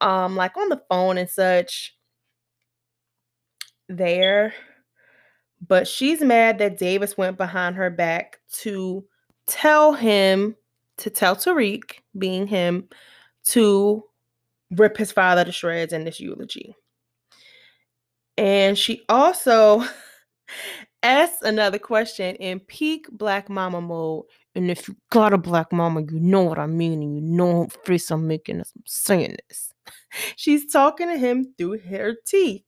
[0.00, 1.96] um, like on the phone and such.
[3.88, 4.54] There,
[5.66, 9.04] but she's mad that Davis went behind her back to
[9.46, 10.56] tell him
[10.98, 11.82] to tell Tariq,
[12.16, 12.88] being him,
[13.44, 14.04] to
[14.70, 16.74] rip his father to shreds in this eulogy.
[18.36, 19.84] And she also
[21.02, 24.24] asks another question in peak black mama mode.
[24.54, 27.60] And if you got a black mama, you know what I mean, and you know
[27.60, 29.72] what face I'm making as I'm saying this.
[30.36, 32.62] She's talking to him through her teeth.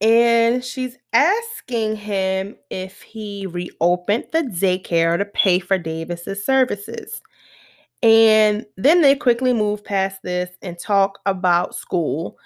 [0.00, 7.20] And she's asking him if he reopened the daycare to pay for Davis's services.
[8.02, 12.38] And then they quickly move past this and talk about school.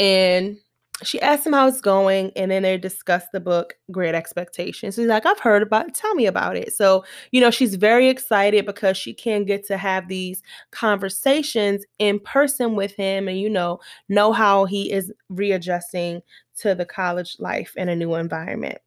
[0.00, 0.56] And
[1.04, 4.94] she asks him how it's going, and then they discuss the book Great Expectations.
[4.94, 5.94] She's like, I've heard about it.
[5.94, 6.72] Tell me about it.
[6.72, 12.18] So, you know, she's very excited because she can get to have these conversations in
[12.20, 16.22] person with him and, you know, know how he is readjusting
[16.56, 18.78] to the college life in a new environment.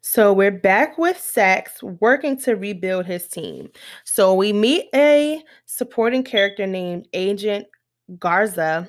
[0.00, 3.70] So we're back with Saxe working to rebuild his team.
[4.04, 7.66] So we meet a supporting character named Agent
[8.18, 8.88] Garza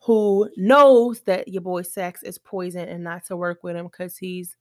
[0.00, 4.16] who knows that your boy Saxe is poison and not to work with him because
[4.16, 4.56] he's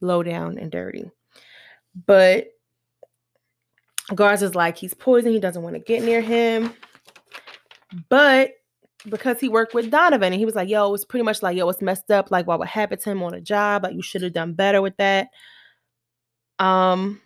[0.00, 1.10] low down and dirty.
[2.06, 2.48] But
[4.14, 6.72] Garza's like he's poison, he doesn't want to get near him.
[8.08, 8.52] But
[9.08, 11.68] because he worked with Donovan and he was like, yo, it's pretty much like, yo,
[11.68, 12.30] it's messed up.
[12.30, 13.82] Like, what would happen to him on a job?
[13.82, 15.28] Like, you should have done better with that.
[16.58, 17.20] Um,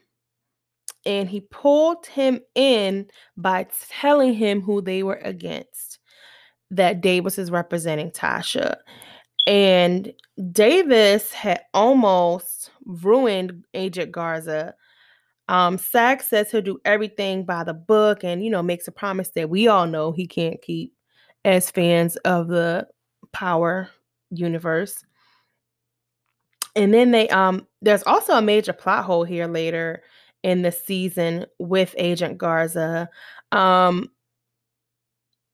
[1.07, 5.99] and he pulled him in by telling him who they were against.
[6.71, 8.77] That Davis is representing Tasha.
[9.47, 10.13] And
[10.53, 14.75] Davis had almost ruined Agent Garza.
[15.49, 19.31] Um, Saxe says he'll do everything by the book and, you know, makes a promise
[19.31, 20.93] that we all know he can't keep
[21.49, 22.87] as fans of the
[23.33, 23.89] Power
[24.31, 25.05] universe.
[26.77, 30.03] And then they um there's also a major plot hole here later
[30.43, 33.09] in the season with Agent Garza.
[33.53, 34.11] Um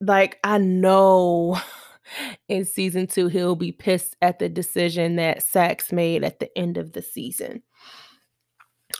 [0.01, 1.59] like I know
[2.49, 6.77] in season 2 he'll be pissed at the decision that Saxe made at the end
[6.77, 7.63] of the season.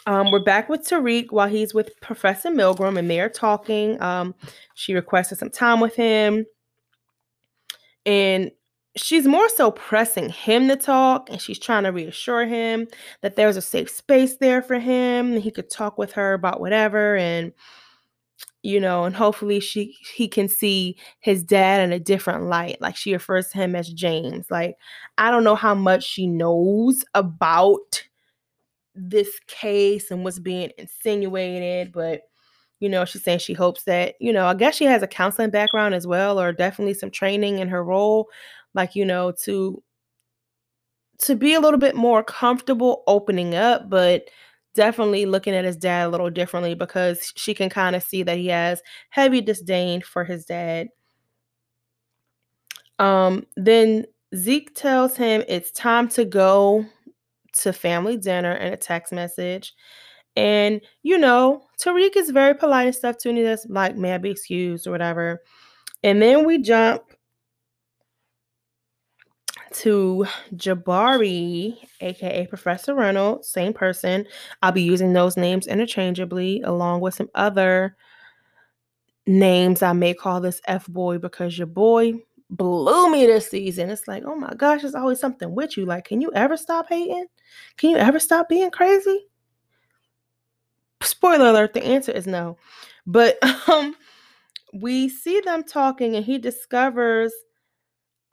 [0.08, 4.01] Um, we're back with Tariq while he's with Professor Milgram and they're talking.
[4.01, 4.36] Um,
[4.73, 6.45] she requested some time with him.
[8.06, 8.52] And
[8.96, 12.88] she's more so pressing him to talk and she's trying to reassure him
[13.22, 16.62] that there's a safe space there for him and he could talk with her about
[16.62, 17.52] whatever and
[18.63, 22.80] you know and hopefully she he can see his dad in a different light.
[22.82, 24.50] Like she refers to him as James.
[24.50, 24.78] Like
[25.18, 28.04] I don't know how much she knows about
[28.96, 32.22] this case and what's being insinuated but
[32.79, 35.49] you know she's saying she hopes that you know I guess she has a counseling
[35.49, 38.27] background as well or definitely some training in her role
[38.73, 39.81] like you know to
[41.19, 44.29] to be a little bit more comfortable opening up but
[44.73, 48.38] definitely looking at his dad a little differently because she can kind of see that
[48.38, 50.89] he has heavy disdain for his dad.
[52.99, 56.85] Um then Zeke tells him it's time to go
[57.59, 59.73] to family dinner and a text message
[60.36, 64.17] and you know Tariq is very polite and stuff to me that's like may I
[64.17, 65.41] be excused or whatever
[66.04, 67.04] and then we jump
[69.71, 74.26] to Jabari, aka Professor Reynolds, same person.
[74.62, 77.95] I'll be using those names interchangeably along with some other
[79.28, 82.13] names I may call this F boy because your boy
[82.50, 83.89] blew me this season.
[83.89, 85.86] It's like, oh my gosh, there's always something with you.
[85.86, 87.26] Like, can you ever stop hating?
[87.78, 89.28] Can you ever stop being crazy?
[91.01, 92.58] Spoiler alert, the answer is no.
[93.05, 93.38] But
[93.69, 93.95] um
[94.73, 97.34] we see them talking and he discovers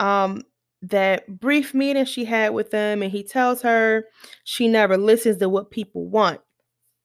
[0.01, 0.43] um
[0.83, 4.05] that brief meeting she had with them, and he tells her
[4.45, 6.41] she never listens to what people want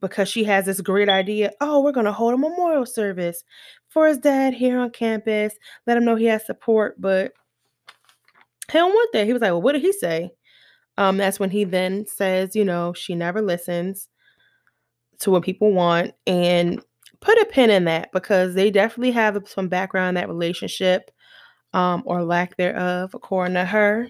[0.02, 1.52] because she has this great idea.
[1.62, 3.44] Oh, we're going to hold a memorial service
[3.90, 5.54] for his dad here on campus,
[5.86, 7.34] let him know he has support, but
[8.72, 9.26] he don't want that.
[9.26, 10.32] He was like, Well, what did he say?
[10.98, 14.08] Um, that's when he then says, you know, she never listens
[15.20, 16.82] to what people want and
[17.20, 21.12] put a pin in that because they definitely have some background in that relationship
[21.74, 24.08] um, or lack thereof, according to her.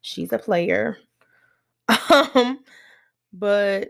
[0.00, 0.98] She's a player.
[2.10, 2.60] Um,
[3.32, 3.88] but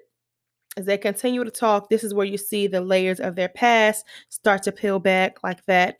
[0.76, 4.04] as they continue to talk, this is where you see the layers of their past
[4.28, 5.96] start to peel back like that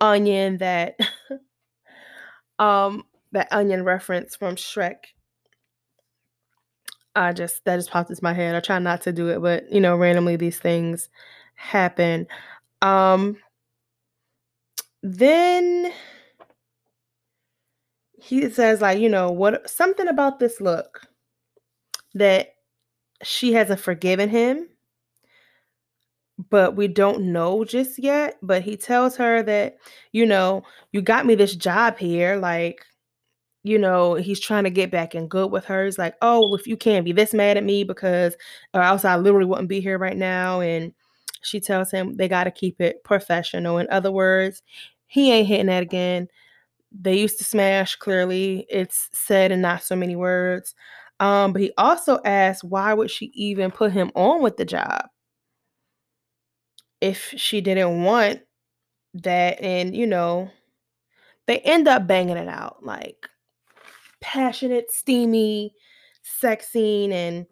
[0.00, 0.98] onion that
[2.58, 4.96] um that onion reference from Shrek.
[7.14, 8.54] I just that just popped into my head.
[8.54, 11.08] I try not to do it, but you know, randomly these things
[11.54, 12.26] happen.
[12.82, 13.36] Um
[15.02, 15.92] then
[18.20, 21.06] he says like you know what something about this look
[22.14, 22.54] that
[23.22, 24.68] she hasn't forgiven him
[26.50, 29.76] but we don't know just yet but he tells her that
[30.12, 32.84] you know you got me this job here like
[33.62, 36.66] you know he's trying to get back in good with her he's like oh if
[36.66, 38.36] you can't be this mad at me because
[38.74, 40.92] or else i literally wouldn't be here right now and
[41.42, 44.62] she tells him they got to keep it professional in other words
[45.06, 46.28] he ain't hitting that again
[46.92, 48.66] they used to smash, clearly.
[48.68, 50.74] It's said in not so many words.
[51.20, 55.02] Um, but he also asked why would she even put him on with the job
[57.00, 58.40] if she didn't want
[59.14, 60.50] that and you know
[61.46, 63.28] they end up banging it out like
[64.20, 65.74] passionate steamy
[66.22, 67.46] sex scene and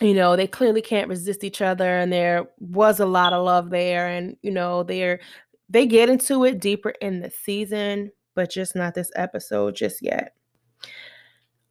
[0.00, 3.70] you know they clearly can't resist each other and there was a lot of love
[3.70, 5.20] there and you know they're
[5.68, 10.34] they get into it deeper in the season but just not this episode just yet.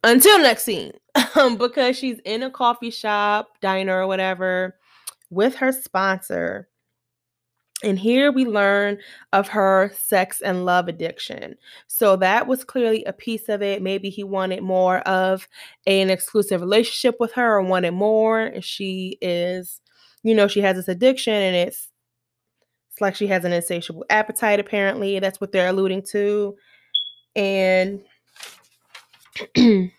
[0.04, 0.92] Until next scene,
[1.58, 4.76] because she's in a coffee shop, diner, or whatever
[5.30, 6.68] with her sponsor.
[7.82, 8.98] And here we learn
[9.32, 11.56] of her sex and love addiction.
[11.88, 13.82] So that was clearly a piece of it.
[13.82, 15.48] Maybe he wanted more of
[15.86, 18.52] an exclusive relationship with her or wanted more.
[18.60, 19.80] She is,
[20.22, 21.88] you know, she has this addiction and it's
[22.90, 25.18] it's like she has an insatiable appetite, apparently.
[25.18, 26.54] That's what they're alluding to.
[27.34, 28.02] And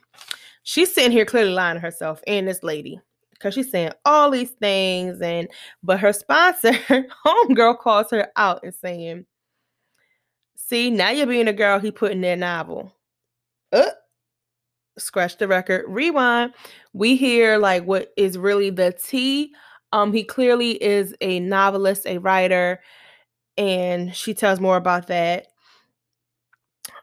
[0.63, 3.01] she's sitting here clearly lying to herself and this lady
[3.43, 5.49] because she's saying all these things and
[5.83, 6.71] but her sponsor
[7.25, 9.25] homegirl calls her out and saying
[10.55, 12.95] see now you're being a girl he put in their novel
[13.73, 13.89] uh,
[14.97, 16.53] scratch the record rewind
[16.93, 19.53] we hear like what is really the T.
[19.91, 22.79] um, he clearly is a novelist, a writer,
[23.57, 25.47] and she tells more about that.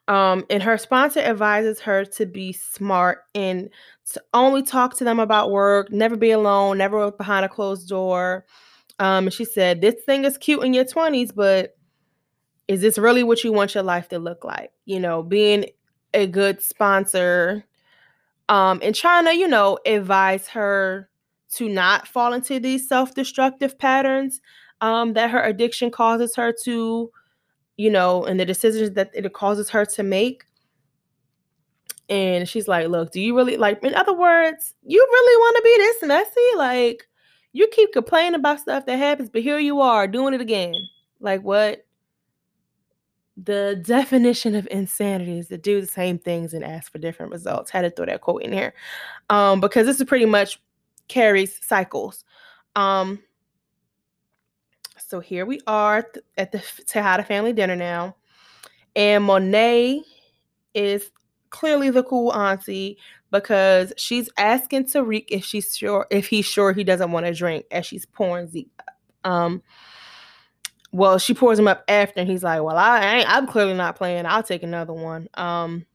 [0.09, 3.71] Um, and her sponsor advises her to be smart and
[4.11, 8.45] to only talk to them about work, never be alone, never behind a closed door.
[8.99, 11.77] Um, and she said, This thing is cute in your 20s, but
[12.69, 14.73] is this really what you want your life to look like?
[14.85, 15.67] You know, being
[16.15, 17.65] a good sponsor
[18.49, 21.09] um, and trying to, you know, advise her
[21.55, 24.41] to not fall into these self destructive patterns
[24.81, 27.11] um, that her addiction causes her to
[27.81, 30.45] you know, and the decisions that it causes her to make.
[32.11, 35.63] And she's like, Look, do you really like, in other words, you really want to
[35.63, 36.57] be this messy?
[36.57, 37.09] Like,
[37.53, 40.75] you keep complaining about stuff that happens, but here you are doing it again.
[41.21, 41.87] Like, what?
[43.37, 47.71] The definition of insanity is to do the same things and ask for different results.
[47.71, 48.75] Had to throw that quote in here.
[49.31, 50.61] Um, because this is pretty much
[51.09, 52.25] Carrie's cycles.
[52.77, 53.21] Um,
[54.99, 56.05] so here we are
[56.37, 58.17] at the Tejada family dinner now.
[58.95, 60.03] And Monet
[60.75, 61.11] is
[61.51, 62.99] clearly the cool auntie
[63.31, 67.67] because she's asking Tariq if she's sure if he's sure he doesn't want to drink
[67.71, 69.31] as she's pouring Zeke up.
[69.31, 69.63] Um
[70.93, 74.27] well, she pours him up after, and he's like, "Well, I I'm clearly not playing.
[74.27, 75.87] I'll take another one." Um,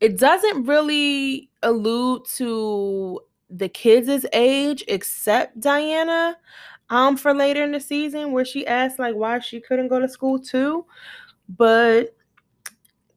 [0.00, 6.36] it doesn't really allude to the kids' age except Diana
[6.88, 10.08] um for later in the season where she asked like why she couldn't go to
[10.08, 10.84] school too.
[11.48, 12.16] But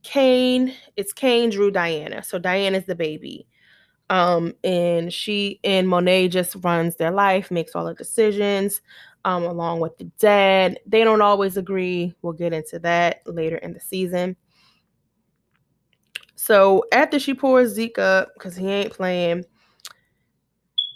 [0.03, 2.23] Cane, it's Cane drew Diana.
[2.23, 3.47] So Diana's the baby.
[4.09, 8.81] Um, and she and Monet just runs their life, makes all the decisions,
[9.25, 10.79] um, along with the dad.
[10.85, 12.13] They don't always agree.
[12.21, 14.35] We'll get into that later in the season.
[16.35, 19.45] So after she pours Zeke up, because he ain't playing,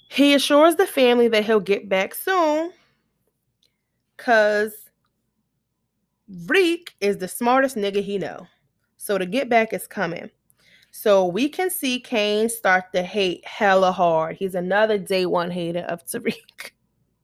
[0.09, 2.71] he assures the family that he'll get back soon
[4.15, 4.73] because
[6.47, 8.47] Reek is the smartest nigga he know.
[9.07, 10.29] So the get back is coming.
[10.91, 14.35] So we can see Cane start to hate hella hard.
[14.35, 16.71] He's another day one hater of Tariq.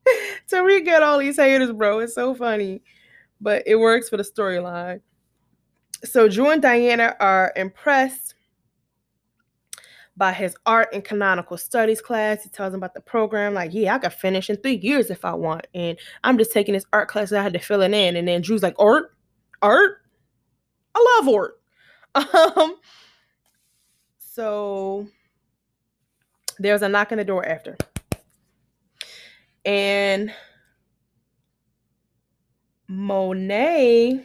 [0.50, 2.00] Tariq got all these haters, bro.
[2.00, 2.82] It's so funny.
[3.42, 5.02] But it works for the storyline.
[6.06, 8.36] So Dru and Diana are impressed
[10.16, 12.44] by his art and canonical studies class.
[12.44, 15.26] He tells them about the program, like, yeah, I could finish in three years if
[15.26, 15.68] I want.
[15.74, 18.16] And I'm just taking this art class I had to fill it in.
[18.16, 19.14] And then Dru's like, art?
[19.62, 19.98] Art?
[20.96, 21.60] I love art.
[22.56, 22.76] Um,
[24.20, 25.08] so
[26.60, 27.76] there's a knock on the door after.
[29.66, 30.34] And
[32.88, 34.24] Monet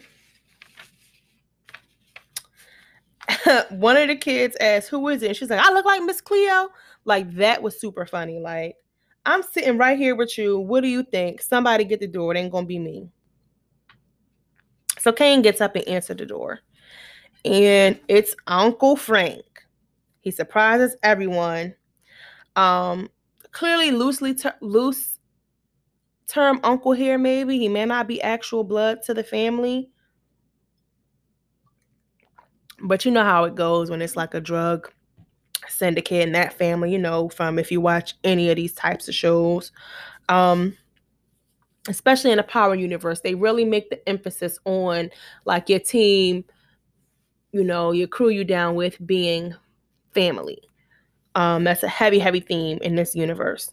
[3.71, 5.29] one of the kids asked, Who is it?
[5.29, 6.69] And she's like, I look like Miss Cleo.
[7.05, 8.39] Like, that was super funny.
[8.39, 8.77] Like,
[9.25, 10.59] I'm sitting right here with you.
[10.59, 11.43] What do you think?
[11.43, 12.35] Somebody get the door.
[12.35, 13.09] It ain't gonna be me.
[14.99, 16.61] So Cane gets up and answers the door.
[17.45, 19.45] And it's Uncle Frank.
[20.21, 21.75] He surprises everyone.
[22.57, 23.09] Um,
[23.53, 25.19] clearly loosely ter- loose
[26.27, 27.59] term uncle here, maybe.
[27.59, 29.91] He may not be actual blood to the family.
[32.81, 34.91] But you know how it goes when it's like a drug
[35.69, 39.15] syndicate and that family, you know, from if you watch any of these types of
[39.15, 39.73] shows.
[40.29, 40.77] Um
[41.89, 45.09] especially in the power universe, they really make the emphasis on
[45.47, 46.45] like your team,
[47.53, 49.55] you know, your crew you down with being
[50.13, 50.61] family.
[51.35, 53.71] Um, that's a heavy, heavy theme in this universe.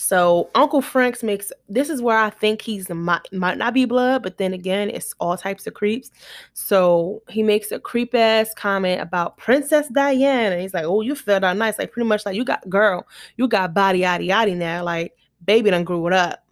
[0.00, 4.22] So Uncle Frank's makes this is where I think he's might, might not be blood,
[4.22, 6.12] but then again, it's all types of creeps.
[6.54, 10.54] So he makes a creep ass comment about Princess Diana.
[10.54, 13.08] And he's like, "Oh, you felt out nice, like pretty much like you got girl,
[13.36, 16.46] you got body yaddy yaddy now, like baby done grew it up."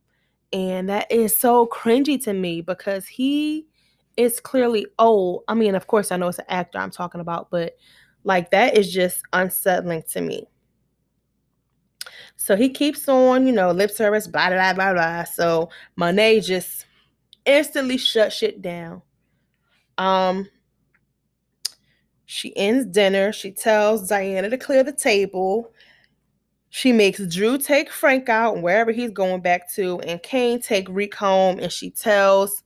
[0.53, 3.65] And that is so cringy to me because he
[4.17, 5.45] is clearly old.
[5.49, 7.77] I mean, of course, I know it's an actor I'm talking about, but
[8.25, 10.47] like that is just unsettling to me.
[12.37, 15.25] So he keeps on, you know, lip service, blah, blah, blah, blah.
[15.25, 16.87] So Monet just
[17.45, 19.03] instantly shut shit down.
[19.99, 20.49] Um,
[22.27, 23.33] she ends dinner.
[23.33, 25.73] She tells Diana to clear the table.
[26.71, 31.15] She makes Dru take Frank out wherever he's going back to, and Cane take Reek
[31.15, 31.59] home.
[31.59, 32.63] And she tells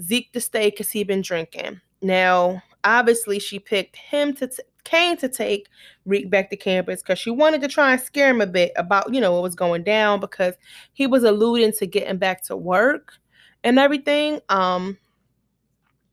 [0.00, 1.80] Zeke to stay because he'd been drinking.
[2.02, 5.68] Now, obviously, she picked him to t- Cane to take
[6.04, 9.12] Reek back to campus because she wanted to try and scare him a bit about,
[9.14, 10.54] you know, what was going down because
[10.92, 13.14] he was alluding to getting back to work
[13.62, 14.40] and everything.
[14.50, 14.98] Um,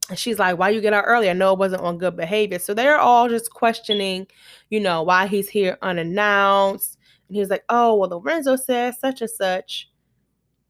[0.09, 1.29] and she's like, Why you get out early?
[1.29, 2.59] I know it wasn't on good behavior.
[2.59, 4.27] So they're all just questioning,
[4.69, 6.97] you know, why he's here unannounced.
[7.27, 9.89] And he's like, Oh, well, Lorenzo says such and such.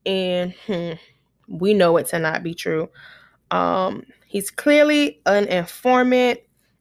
[0.05, 0.93] And hmm,
[1.51, 2.89] we know it to not be true.
[3.51, 6.39] Um, he's clearly an informant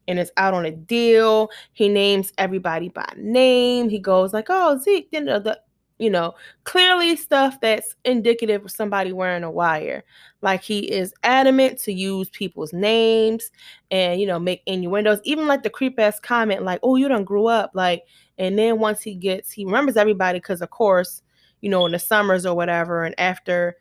[0.09, 1.51] and is out on a deal.
[1.73, 3.89] He names everybody by name.
[3.89, 5.61] He goes like, "Oh, Zeke," you know, the,
[5.99, 10.05] you know, clearly stuff that's indicative of somebody wearing a wire.
[10.43, 13.51] Like he is adamant to use people's names
[13.91, 15.21] and you know make innuendos.
[15.25, 18.05] Even like the creep ass comment, like, "Oh, you don't grew up," like,
[18.39, 21.23] and then once he gets, he remembers everybody because of course,
[21.61, 23.77] you know, in the summers or whatever, and after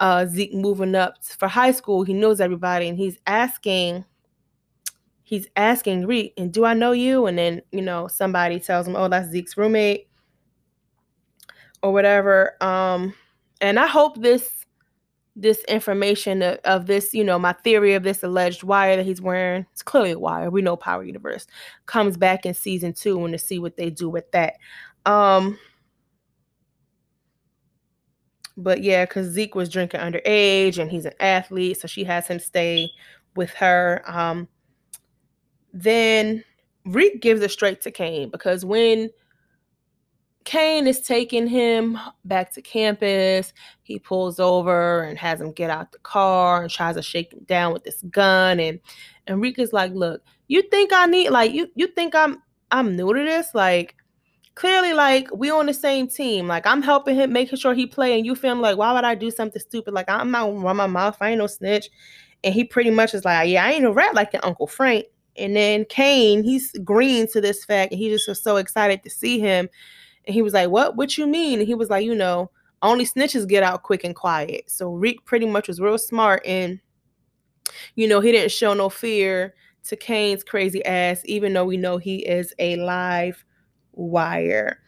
[0.00, 2.02] uh, Zeke moving up for high school.
[2.02, 4.04] He knows everybody, and he's asking,
[5.22, 7.26] he's asking Reek, and do I know you?
[7.26, 10.08] And then you know somebody tells him, oh, that's Zeke's roommate,
[11.82, 12.62] or whatever.
[12.62, 13.14] Um,
[13.60, 14.66] and I hope this
[15.38, 19.20] this information of, of, this, you know, my theory of this alleged wire that he's
[19.20, 20.50] wearing, it's clearly a wire.
[20.50, 21.46] We know Power Universe
[21.84, 24.54] comes back in season two and to see what they do with that.
[25.04, 25.58] Um,
[28.56, 32.38] but yeah, because Zeke was drinking underage and he's an athlete, so she has him
[32.38, 32.90] stay
[33.34, 34.02] with her.
[34.06, 34.48] Um,
[35.72, 36.42] then
[36.84, 39.10] Reek gives it straight to Cane because when
[40.46, 43.52] Cane is taking him back to campus.
[43.82, 47.42] He pulls over and has him get out the car and tries to shake him
[47.46, 48.60] down with this gun.
[48.60, 48.78] And
[49.26, 51.68] and Reek is like, "Look, you think I need like you?
[51.74, 52.40] You think I'm
[52.70, 53.54] I'm new to this?
[53.54, 53.96] Like,
[54.56, 56.48] clearly, like we on the same team.
[56.48, 59.14] Like I'm helping him, making sure he play, and you feel like, why would I
[59.14, 59.94] do something stupid?
[59.94, 61.16] Like I'm not run my mouth.
[61.20, 61.88] I ain't no snitch."
[62.44, 65.06] And he pretty much is like, "Yeah, I ain't a rat like your Uncle Frank."
[65.36, 69.10] And then Cane, he's green to this fact, and he just was so excited to
[69.10, 69.68] see him
[70.26, 70.96] and he was like, What?
[70.96, 71.60] What you mean?
[71.60, 72.50] And he was like, You know,
[72.82, 74.64] only snitches get out quick and quiet.
[74.70, 76.80] So Reek pretty much was real smart and,
[77.94, 79.54] you know, he didn't show no fear
[79.84, 83.44] to Cane's crazy ass, even though we know he is a live
[83.96, 84.80] wire.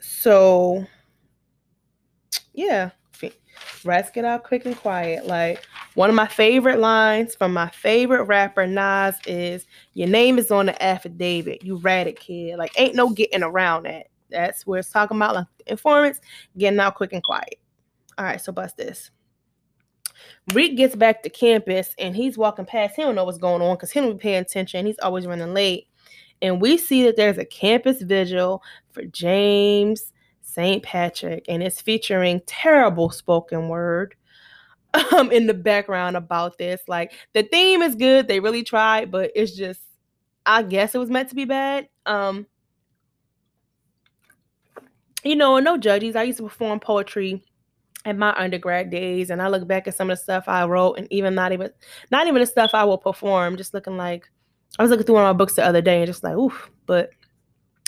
[0.00, 0.86] So,
[2.52, 2.90] yeah,
[3.84, 5.26] rats get out quick and quiet.
[5.26, 10.50] Like one of my favorite lines from my favorite rapper Nas is, "Your name is
[10.50, 11.64] on the affidavit.
[11.64, 12.58] You ratted kid.
[12.58, 14.06] Like ain't no getting around that.
[14.30, 16.20] That's where it's talking about like informants
[16.56, 17.56] getting out quick and quiet.
[18.18, 19.10] All right, so bust this.
[20.54, 22.96] Reek gets back to campus and he's walking past.
[22.96, 24.86] He don't know what's going on because he don't be paying attention.
[24.86, 25.88] He's always running late.
[26.42, 30.12] And we see that there's a campus vigil for James
[30.42, 30.82] St.
[30.82, 34.14] Patrick, and it's featuring terrible spoken word
[35.16, 36.82] um, in the background about this.
[36.88, 39.80] Like the theme is good, they really tried, but it's just,
[40.44, 41.88] I guess it was meant to be bad.
[42.04, 42.46] Um,
[45.24, 46.16] you know, no judges.
[46.16, 47.42] I used to perform poetry
[48.04, 50.98] in my undergrad days, and I look back at some of the stuff I wrote,
[50.98, 51.70] and even not even
[52.10, 54.28] not even the stuff I will perform, just looking like
[54.78, 56.70] I was looking through one of my books the other day and just like, oof,
[56.86, 57.10] but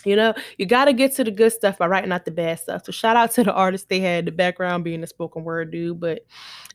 [0.05, 2.61] you know, you got to get to the good stuff by writing out the bad
[2.61, 2.85] stuff.
[2.85, 5.99] So shout out to the artist they had the background being a spoken word dude,
[5.99, 6.26] but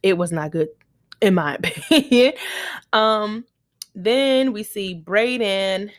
[0.01, 0.69] it was not good
[1.21, 2.33] in my opinion.
[2.93, 3.45] um,
[3.93, 5.91] then we see Brayden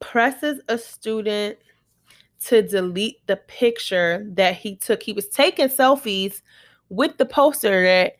[0.00, 1.58] presses a student
[2.44, 5.02] to delete the picture that he took.
[5.02, 6.42] He was taking selfies
[6.88, 8.16] with the poster that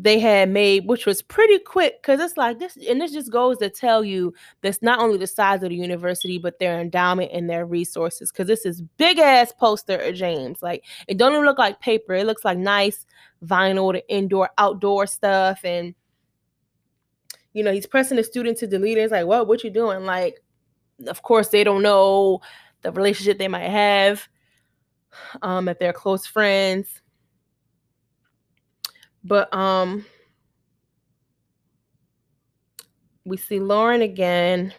[0.00, 3.58] they had made, which was pretty quick because it's like this, and this just goes
[3.58, 4.32] to tell you
[4.62, 8.30] that's not only the size of the university, but their endowment and their resources.
[8.30, 10.62] Because this is big ass poster of James.
[10.62, 13.06] Like it don't even look like paper; it looks like nice
[13.44, 15.96] vinyl, the indoor, outdoor stuff, and
[17.52, 19.02] you know he's pressing the student to delete it.
[19.02, 19.48] It's like, what?
[19.48, 20.04] What you doing?
[20.04, 20.40] Like,
[21.08, 22.40] of course they don't know
[22.82, 24.28] the relationship they might have,
[25.42, 27.02] um, if they're close friends
[29.24, 30.04] but um
[33.24, 34.72] we see Lauren again.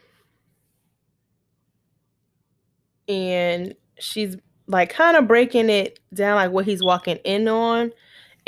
[3.07, 4.35] And she's
[4.67, 7.91] like kind of breaking it down like what he's walking in on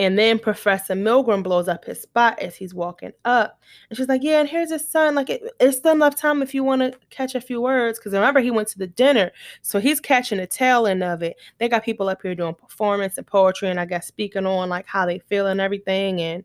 [0.02, 3.62] and then Professor Milgram blows up his spot as he's walking up.
[3.88, 5.14] And she's like, Yeah, and here's his son.
[5.14, 8.00] Like, it, it's still enough time if you want to catch a few words.
[8.00, 9.30] Because remember, he went to the dinner.
[9.62, 11.38] So he's catching the tail end of it.
[11.60, 14.88] They got people up here doing performance and poetry, and I guess speaking on like
[14.88, 16.20] how they feel and everything.
[16.20, 16.44] And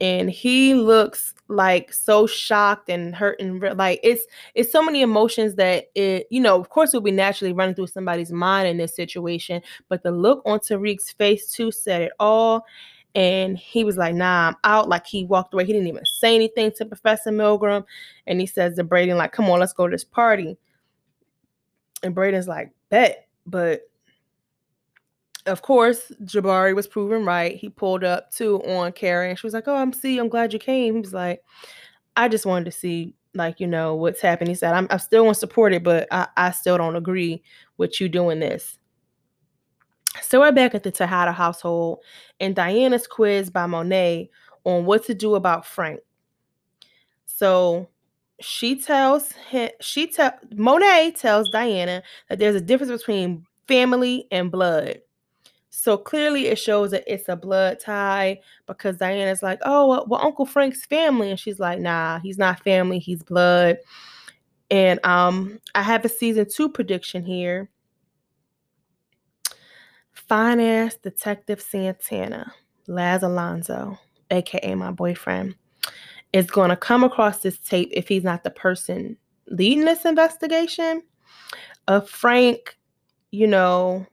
[0.00, 4.24] and he looks like so shocked and hurt and like it's
[4.54, 7.86] it's so many emotions that it you know of course will be naturally running through
[7.86, 12.64] somebody's mind in this situation but the look on Tariq's face too said it all
[13.14, 15.66] and he was like nah I'm out like he walked away.
[15.66, 17.84] He didn't even say anything to Professor Milgram
[18.26, 20.56] and he says to Brayden like come on let's go to this party.
[22.02, 23.82] And Brayden's like bet but
[25.46, 27.56] of course, Jabari was proven right.
[27.56, 29.36] He pulled up too on Karen.
[29.36, 31.42] she was like, "Oh, I'm see, I'm glad you came." He was like,
[32.16, 35.24] "I just wanted to see, like, you know, what's happening." He said, "I'm, I still
[35.24, 37.42] want to support it, but I, I still don't agree
[37.78, 38.78] with you doing this."
[40.20, 42.00] So we're back at the Tejada household,
[42.38, 44.30] and Diana's quiz by Monet
[44.64, 46.00] on what to do about Frank.
[47.24, 47.88] So
[48.40, 54.50] she tells him, she tell Monet tells Diana that there's a difference between family and
[54.50, 55.00] blood.
[55.74, 60.20] So clearly it shows that it's a blood tie because Diana's like, oh, well, well,
[60.22, 61.30] Uncle Frank's family.
[61.30, 63.78] And she's like, nah, he's not family, he's blood.
[64.70, 67.70] And um, I have a season two prediction here.
[70.12, 72.52] finance detective Santana,
[72.86, 73.98] Laz Alonso,
[74.30, 75.54] aka my boyfriend,
[76.34, 79.16] is going to come across this tape if he's not the person
[79.48, 81.02] leading this investigation
[81.88, 82.76] of Frank,
[83.30, 84.06] you know,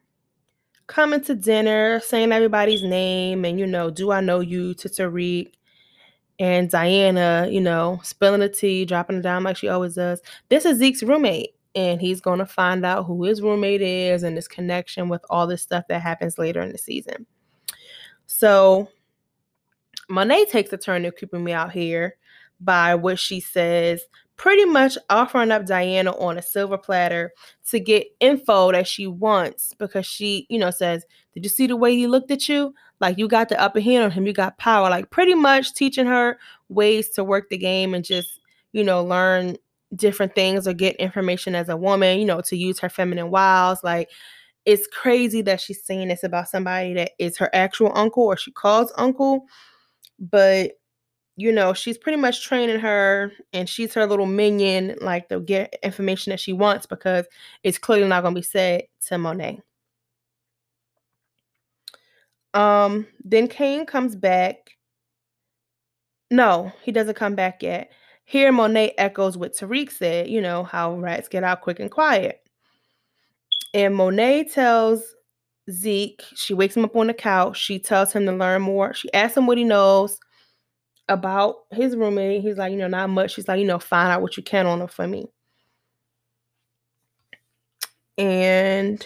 [0.89, 5.53] coming to dinner, saying everybody's name, and you know, do I know you to Tariq?
[6.39, 10.21] And Diana, you know, spilling the tea, dropping it down like she always does.
[10.49, 14.47] This is Zeke's roommate, and he's to find out who his roommate is and his
[14.47, 17.25] connection with all this stuff that happens later in the season.
[18.25, 18.89] So,
[20.09, 22.15] Monet takes a turn to creeping me out here
[22.59, 24.01] by what she says
[24.39, 27.33] pretty much offering up Diana on a silver platter
[27.69, 31.75] to get info that she wants because she, you know, says, Did you see the
[31.75, 32.73] way he looked at you?
[33.01, 34.89] Like you got the upper hand on him, you got power.
[34.89, 38.39] Like pretty much teaching her ways to work the game and just,
[38.71, 39.57] you know, learn
[39.93, 43.83] different things or get information as a woman, you know, to use her feminine wiles.
[43.83, 44.09] Like
[44.63, 48.51] it's crazy that she's saying this about somebody that is her actual uncle or she
[48.51, 49.47] calls uncle.
[50.17, 50.78] But
[51.39, 55.73] you know, she's pretty much training her and she's her little minion, like to get
[55.83, 57.25] information that she wants because
[57.63, 59.61] it's clearly not gonna be said to Monet.
[62.53, 64.71] Um, then Cane comes back.
[66.29, 67.89] No, he doesn't come back yet.
[68.25, 72.41] Here, Monet echoes what Tariq said, you know, how rats get out quick and quiet.
[73.73, 75.15] And Monet tells
[75.71, 77.57] Zeke, she wakes him up on the couch.
[77.57, 78.93] She tells him to learn more.
[78.93, 80.19] She asks him what he knows
[81.09, 82.41] about his roommate.
[82.41, 83.35] He's like, you know, not much.
[83.35, 85.27] He's like, you know, find out what you can on him for me.
[88.17, 89.05] And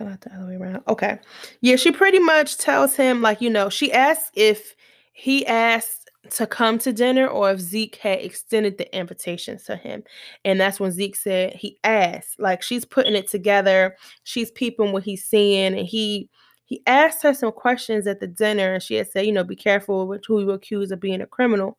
[0.00, 0.82] out the other way around.
[0.88, 1.18] Okay.
[1.60, 4.74] Yeah, she pretty much tells him, like, you know, she asks if
[5.12, 10.04] he asked to come to dinner or if Zeke had extended the invitation to him.
[10.44, 12.38] And that's when Zeke said he asked.
[12.38, 13.96] Like she's putting it together.
[14.22, 15.76] She's peeping what he's seeing.
[15.76, 16.28] And he
[16.64, 19.56] he asked her some questions at the dinner and she had said, you know, be
[19.56, 21.76] careful with who you accuse of being a criminal.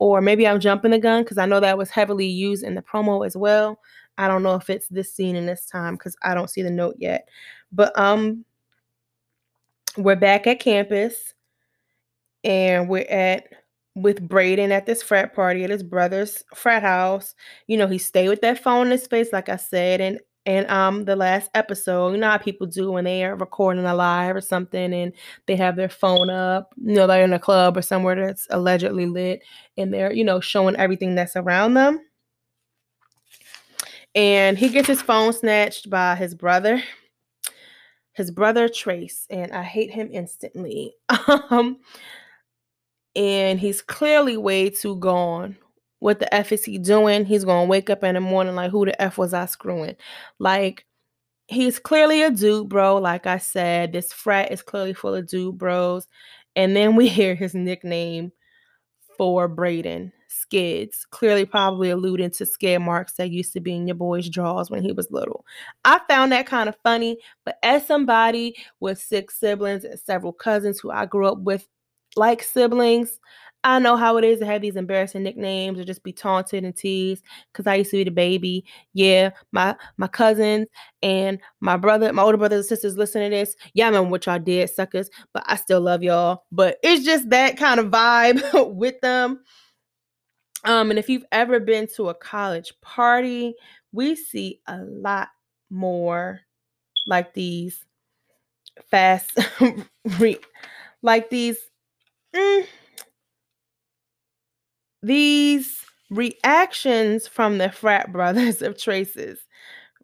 [0.00, 2.82] Or maybe I'm jumping the gun because I know that was heavily used in the
[2.82, 3.78] promo as well.
[4.18, 6.70] I don't know if it's this scene in this time because I don't see the
[6.70, 7.28] note yet.
[7.72, 8.44] But um
[9.96, 11.32] we're back at campus
[12.42, 13.44] and we're at
[13.94, 17.34] with Brayden at this frat party at his brother's frat house.
[17.66, 20.68] You know, he stayed with that phone in his face, like I said, and and
[20.70, 24.36] um the last episode, you know how people do when they are recording a live
[24.36, 25.12] or something and
[25.46, 29.06] they have their phone up, you know, they're in a club or somewhere that's allegedly
[29.06, 29.42] lit
[29.78, 32.00] and they're, you know, showing everything that's around them.
[34.14, 36.82] And he gets his phone snatched by his brother.
[38.12, 40.94] His brother Trace, and I hate him instantly.
[41.50, 41.78] um
[43.16, 45.56] and he's clearly way too gone.
[46.00, 47.24] What the F is he doing?
[47.24, 49.96] He's gonna wake up in the morning like, who the F was I screwing?
[50.38, 50.84] Like,
[51.48, 52.96] he's clearly a dude, bro.
[52.98, 56.08] Like I said, this frat is clearly full of dude bros.
[56.56, 58.32] And then we hear his nickname
[59.16, 63.94] for Brayden Skids, clearly probably alluding to skid marks that used to be in your
[63.94, 65.44] boy's drawers when he was little.
[65.84, 70.80] I found that kind of funny, but as somebody with six siblings and several cousins
[70.80, 71.68] who I grew up with
[72.16, 73.18] like siblings,
[73.64, 76.76] I know how it is to have these embarrassing nicknames or just be taunted and
[76.76, 78.66] teased because I used to be the baby.
[78.92, 80.66] Yeah, my my cousins
[81.02, 83.56] and my brother, my older brothers and sisters listen to this.
[83.72, 86.44] Yeah, I remember what y'all did, suckers, but I still love y'all.
[86.52, 89.40] But it's just that kind of vibe with them.
[90.64, 93.54] Um, and if you've ever been to a college party,
[93.92, 95.28] we see a lot
[95.70, 96.40] more
[97.06, 97.84] like these
[98.90, 99.38] fast
[100.18, 100.38] re-
[101.02, 101.58] like these
[102.34, 102.66] mm,
[105.02, 105.80] these
[106.10, 109.38] reactions from the frat brothers of traces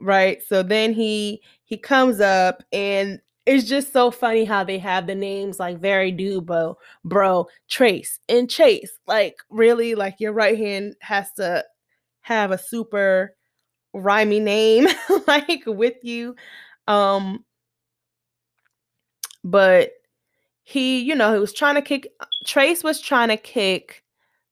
[0.01, 0.43] right?
[0.49, 5.15] So then he he comes up and it's just so funny how they have the
[5.15, 8.93] names like very dubo bro trace and chase.
[9.07, 11.65] Like really like your right hand has to
[12.23, 13.37] have a super
[13.97, 14.89] rhymey name
[15.29, 16.37] like with you.
[16.89, 17.45] Um
[19.45, 19.91] but
[20.71, 22.07] he, you know, he was trying to kick
[22.47, 24.05] Trace was trying to kick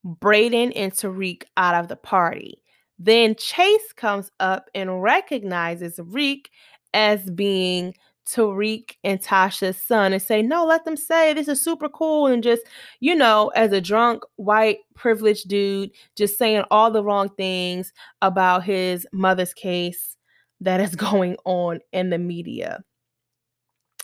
[0.05, 2.61] Brayden and Tariq out of the party.
[2.99, 6.51] Then Chase comes up and recognizes Reek
[6.93, 7.95] as being
[8.27, 12.27] Tariq and Tasha's son and say, No, let them say this is super cool.
[12.27, 12.63] And just,
[12.99, 17.93] you know, as a drunk, white, privileged dude, just saying all the wrong things
[18.23, 20.17] about his mother's case
[20.61, 22.83] that is going on in the media.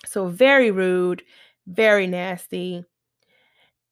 [0.06, 1.24] So, very rude
[1.66, 2.84] very nasty.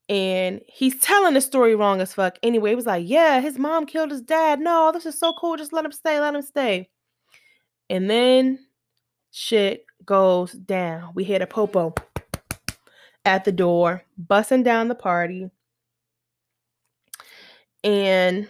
[0.08, 2.38] and he's telling the story wrong as fuck.
[2.42, 4.60] Anyway, he was like, Yeah, his mom killed his dad.
[4.60, 5.56] No, this is so cool.
[5.56, 6.90] Just let him stay, let him stay.
[7.88, 8.58] And then
[9.30, 11.12] shit goes down.
[11.14, 11.94] We hit a popo
[13.24, 15.50] at the door, busting down the party.
[17.84, 18.48] And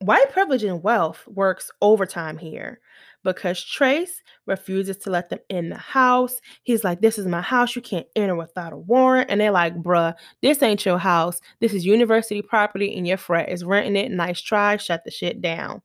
[0.00, 2.80] white privilege and wealth works overtime here
[3.24, 6.40] because Trace refuses to let them in the house.
[6.62, 7.74] He's like, This is my house.
[7.74, 9.30] You can't enter without a warrant.
[9.30, 11.40] And they're like, Bruh, this ain't your house.
[11.60, 14.12] This is university property, and your frat is renting it.
[14.12, 14.76] Nice try.
[14.76, 15.82] Shut the shit down.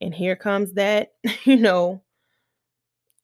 [0.00, 1.12] And here comes that,
[1.44, 2.02] you know,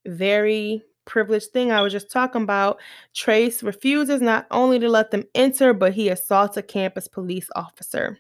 [0.07, 2.81] very privileged thing I was just talking about.
[3.15, 8.19] Trace refuses not only to let them enter, but he assaults a campus police officer.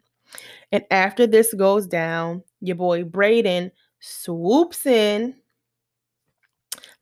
[0.73, 3.71] And after this goes down, your boy Brayden
[4.07, 5.35] swoops in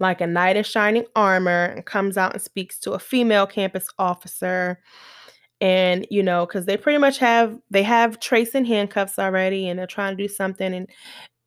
[0.01, 3.87] like a knight in shining armor and comes out and speaks to a female campus
[3.99, 4.81] officer.
[5.61, 9.87] And you know because they pretty much have they have trace handcuffs already and they're
[9.87, 10.75] trying to do something.
[10.75, 10.91] And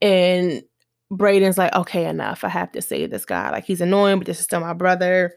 [0.01, 0.63] and
[1.11, 2.43] Brayden's like okay enough.
[2.43, 5.35] I have to save this guy like he's annoying but this is still my brother.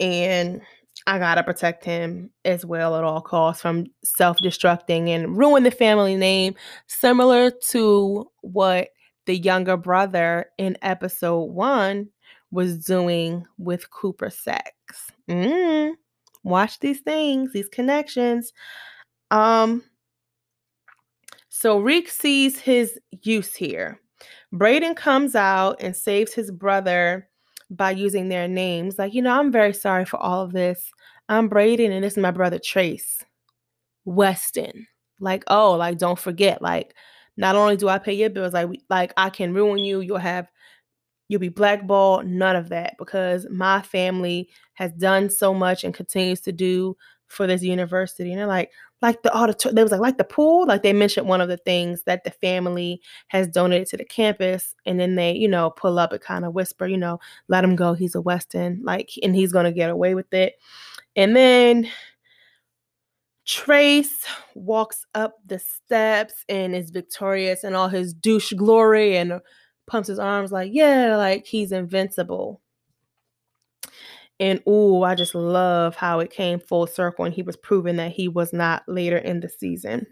[0.00, 0.60] And
[1.06, 6.16] i gotta protect him as well at all costs from self-destructing and ruin the family
[6.16, 6.54] name
[6.86, 8.88] similar to what
[9.26, 12.08] the younger brother in episode one
[12.50, 15.10] was doing with Cooper Saxe.
[15.28, 15.94] Mm,
[16.44, 18.52] watch these things, these connections.
[19.30, 19.82] Um,
[21.48, 24.00] so Reek sees his use here.
[24.54, 27.28] Brayden comes out and saves his brother
[27.70, 28.98] by using their names.
[28.98, 30.90] Like, you know, I'm very sorry for all of this.
[31.28, 33.24] I'm Brayden and this is my brother Trace
[34.04, 34.86] Weston.
[35.18, 36.94] Like, oh, like don't forget, like
[37.36, 40.00] not only do I pay your bills, like like I can ruin you.
[40.00, 40.50] You'll have
[41.28, 42.26] you'll be blackballed.
[42.26, 46.96] None of that because my family has done so much and continues to do
[47.28, 48.30] for this university.
[48.30, 48.70] And they're like,
[49.02, 50.66] like the auditor, they was like, like the pool.
[50.66, 54.74] Like they mentioned one of the things that the family has donated to the campus,
[54.86, 57.18] and then they, you know, pull up and kind of whisper, you know,
[57.48, 57.92] let him go.
[57.94, 60.54] He's a Weston, like, and he's gonna get away with it.
[61.14, 61.90] And then
[63.46, 64.26] Trace
[64.56, 69.40] walks up the steps and is victorious in all his douche glory and
[69.86, 72.60] pumps his arms like, yeah, like he's invincible.
[74.40, 78.12] And ooh, I just love how it came full circle and he was proving that
[78.12, 80.06] he was not later in the season.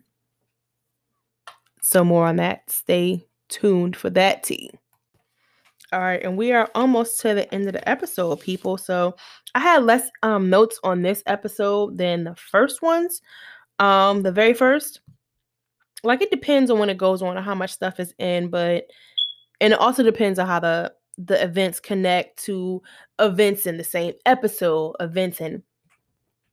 [1.82, 2.70] So, more on that.
[2.70, 4.70] Stay tuned for that tea.
[5.94, 8.76] All right, and we are almost to the end of the episode, people.
[8.76, 9.14] So
[9.54, 13.22] I had less um, notes on this episode than the first ones.
[13.78, 15.02] Um, the very first,
[16.02, 18.88] like it depends on when it goes on and how much stuff is in, but
[19.60, 22.82] and it also depends on how the the events connect to
[23.20, 25.62] events in the same episode, events in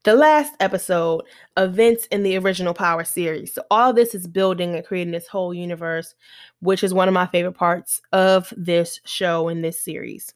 [0.04, 1.24] the last episode,
[1.58, 3.54] events in the original Power series.
[3.54, 6.16] So all this is building and creating this whole universe,
[6.60, 10.34] which is one of my favorite parts of this show in this series.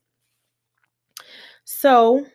[1.63, 2.25] So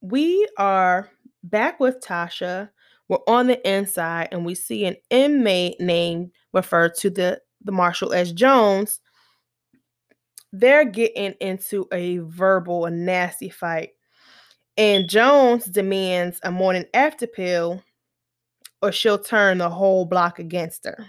[0.00, 1.10] we are
[1.44, 2.70] back with Tasha.
[3.08, 8.12] We're on the inside and we see an inmate named referred to the, the Marshall
[8.12, 8.32] S.
[8.32, 9.00] Jones.
[10.52, 13.90] They're getting into a verbal, a nasty fight
[14.80, 17.84] and Jones demands a morning after pill,
[18.80, 21.06] or she'll turn the whole block against her.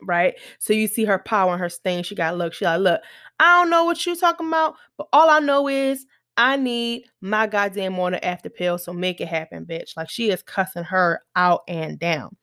[0.00, 0.34] Right?
[0.60, 2.04] So you see her power and her stain.
[2.04, 2.54] She got look.
[2.54, 3.02] She like, look,
[3.38, 6.06] I don't know what you talking about, but all I know is
[6.38, 8.78] I need my goddamn morning after pill.
[8.78, 9.94] So make it happen, bitch.
[9.94, 12.34] Like she is cussing her out and down.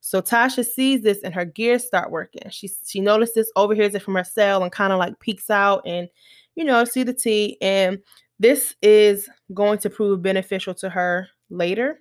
[0.00, 2.42] So Tasha sees this and her gears start working.
[2.50, 6.06] She she notices, overhears it from her cell and kind of like peeks out and
[6.54, 7.98] you know see the tea and
[8.40, 12.00] this is going to prove beneficial to her later.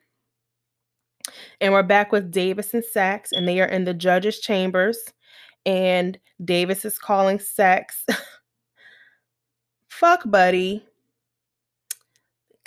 [1.60, 4.98] And we're back with Davis and Saxe, and they are in the judge's chambers.
[5.66, 8.06] And Davis is calling Saxe,
[9.90, 10.86] fuck buddy,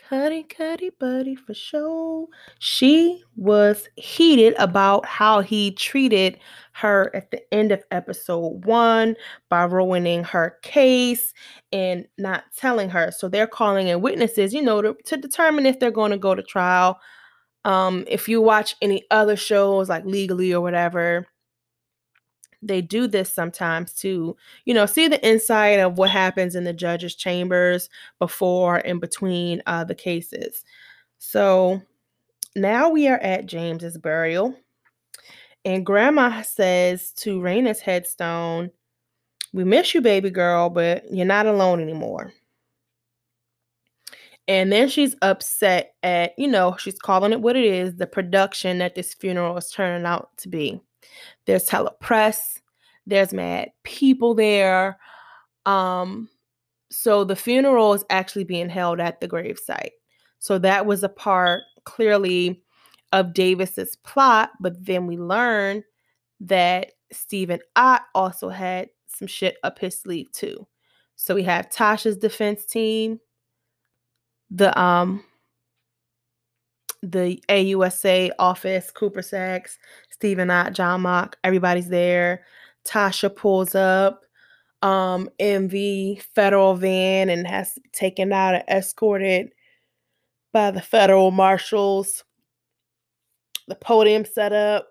[0.09, 2.27] Cuddy, Cuddy, Buddy for sure.
[2.59, 6.39] She was heated about how he treated
[6.73, 9.17] her at the end of episode one
[9.49, 11.33] by ruining her case
[11.73, 13.11] and not telling her.
[13.11, 16.35] So they're calling in witnesses, you know, to, to determine if they're going to go
[16.35, 16.99] to trial.
[17.65, 21.27] Um, if you watch any other shows like Legally or whatever,
[22.63, 26.73] they do this sometimes to, you know, see the inside of what happens in the
[26.73, 30.65] judge's chambers before and between uh, the cases.
[31.19, 31.83] So
[32.55, 34.55] now we are at James's burial,
[35.65, 38.71] and Grandma says to Raina's headstone,
[39.53, 42.33] "We miss you, baby girl, but you're not alone anymore."
[44.49, 48.79] And then she's upset at, you know, she's calling it what it is the production
[48.79, 50.81] that this funeral is turning out to be.
[51.47, 52.61] There's hella press,
[53.07, 54.99] there's mad people there.
[55.67, 56.29] Um,
[56.91, 59.93] so the funeral is actually being held at the gravesite.
[60.39, 62.63] So that was a part clearly
[63.13, 65.85] of Davis's plot, but then we learn
[66.41, 70.67] that Stephen Ott also had some shit up his sleeve too.
[71.17, 73.21] So we have Tasha's defense team,
[74.51, 75.25] the um
[77.03, 79.79] the AUSA office, Cooper Saxe,
[80.23, 82.45] Stephen Ott, John Mock, everybody's there.
[82.87, 84.23] Tasha pulls up
[84.83, 89.53] um the federal van and has taken out and escorted
[90.53, 92.23] by the federal marshals.
[93.67, 94.87] The podium set up.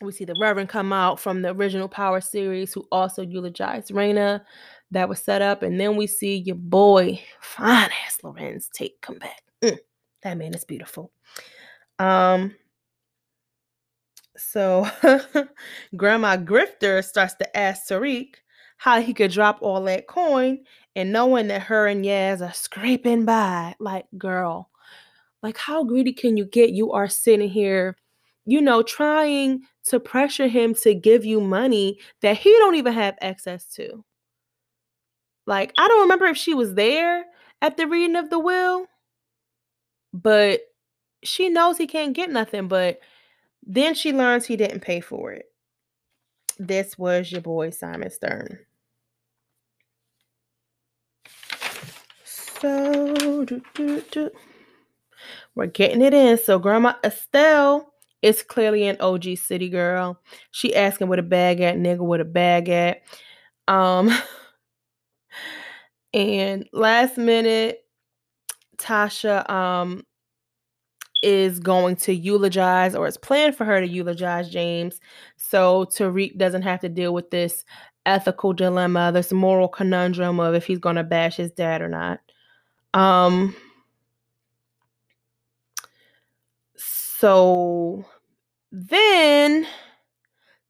[0.00, 4.40] We see the Reverend come out from the original Power series, who also eulogized Raina.
[4.90, 9.18] That was set up, and then we see your boy, fine ass Larenz Tate, come
[9.20, 9.42] back.
[9.62, 9.78] Mm,
[10.24, 11.12] that man is beautiful.
[12.00, 12.56] Um,
[14.40, 14.88] so
[15.96, 18.34] Grandma Grifter starts to ask Tariq
[18.78, 20.60] how he could drop all that coin
[20.96, 23.74] and knowing that her and Yaz are scraping by.
[23.78, 24.70] Like, girl,
[25.42, 26.70] like how greedy can you get?
[26.70, 27.96] You are sitting here,
[28.46, 33.16] you know, trying to pressure him to give you money that he don't even have
[33.20, 34.04] access to.
[35.46, 37.24] Like, I don't remember if she was there
[37.62, 38.86] at the reading of the will,
[40.12, 40.60] but
[41.22, 43.00] she knows he can't get nothing, but
[43.62, 45.46] then she learns he didn't pay for it.
[46.58, 48.58] This was your boy Simon Stern.
[52.24, 54.30] So do, do, do.
[55.54, 56.36] we're getting it in.
[56.36, 57.90] So Grandma Estelle
[58.20, 60.20] is clearly an OG city girl.
[60.50, 63.00] She asking what a bag at, nigga, what a bag at.
[63.66, 64.10] Um
[66.12, 67.82] and last minute,
[68.76, 70.04] Tasha um
[71.22, 75.00] is going to eulogize or it's planned for her to eulogize James.
[75.36, 77.64] So Tariq doesn't have to deal with this
[78.06, 82.20] ethical dilemma, this moral conundrum of if he's going to bash his dad or not.
[82.94, 83.54] Um
[86.76, 88.04] so
[88.72, 89.66] then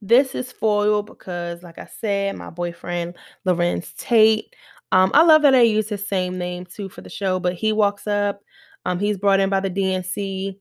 [0.02, 4.54] this is foiled because like I said, my boyfriend Larenz Tate.
[4.92, 7.72] Um, I love that I use his same name too for the show, but he
[7.72, 8.40] walks up
[8.84, 10.58] um, he's brought in by the DNC.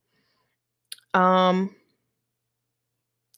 [1.13, 1.75] Um,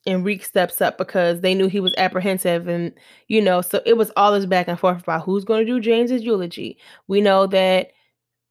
[0.08, 2.92] Enrique steps up because they knew he was apprehensive, and
[3.28, 5.80] you know, so it was all this back and forth about who's going to do
[5.80, 6.78] James's eulogy.
[7.08, 7.92] We know that,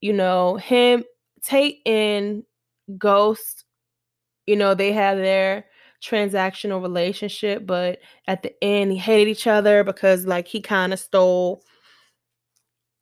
[0.01, 1.05] you know, him,
[1.43, 2.45] Tate, and
[2.99, 3.65] Ghost,
[4.47, 5.67] you know, they have their
[6.03, 11.01] transactional relationship, but at the end, he hated each other because, like, he kind of
[11.01, 11.63] stole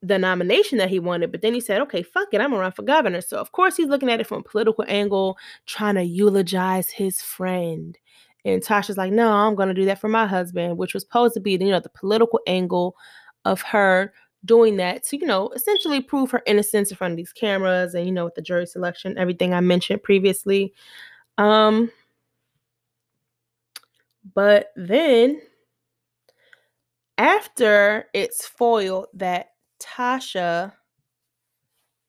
[0.01, 2.71] the nomination that he wanted, but then he said, okay, fuck it, I'm gonna run
[2.71, 3.21] for governor.
[3.21, 7.21] So of course he's looking at it from a political angle, trying to eulogize his
[7.21, 7.97] friend.
[8.45, 11.41] And Tasha's like, no, I'm gonna do that for my husband, which was supposed to
[11.41, 12.95] be, you know, the political angle
[13.45, 14.13] of her
[14.45, 18.05] doing that to, you know, essentially prove her innocence in front of these cameras and,
[18.05, 20.73] you know, with the jury selection, everything I mentioned previously.
[21.37, 21.91] Um,
[24.33, 25.41] but then
[27.17, 29.49] after it's foiled that
[29.81, 30.73] Tasha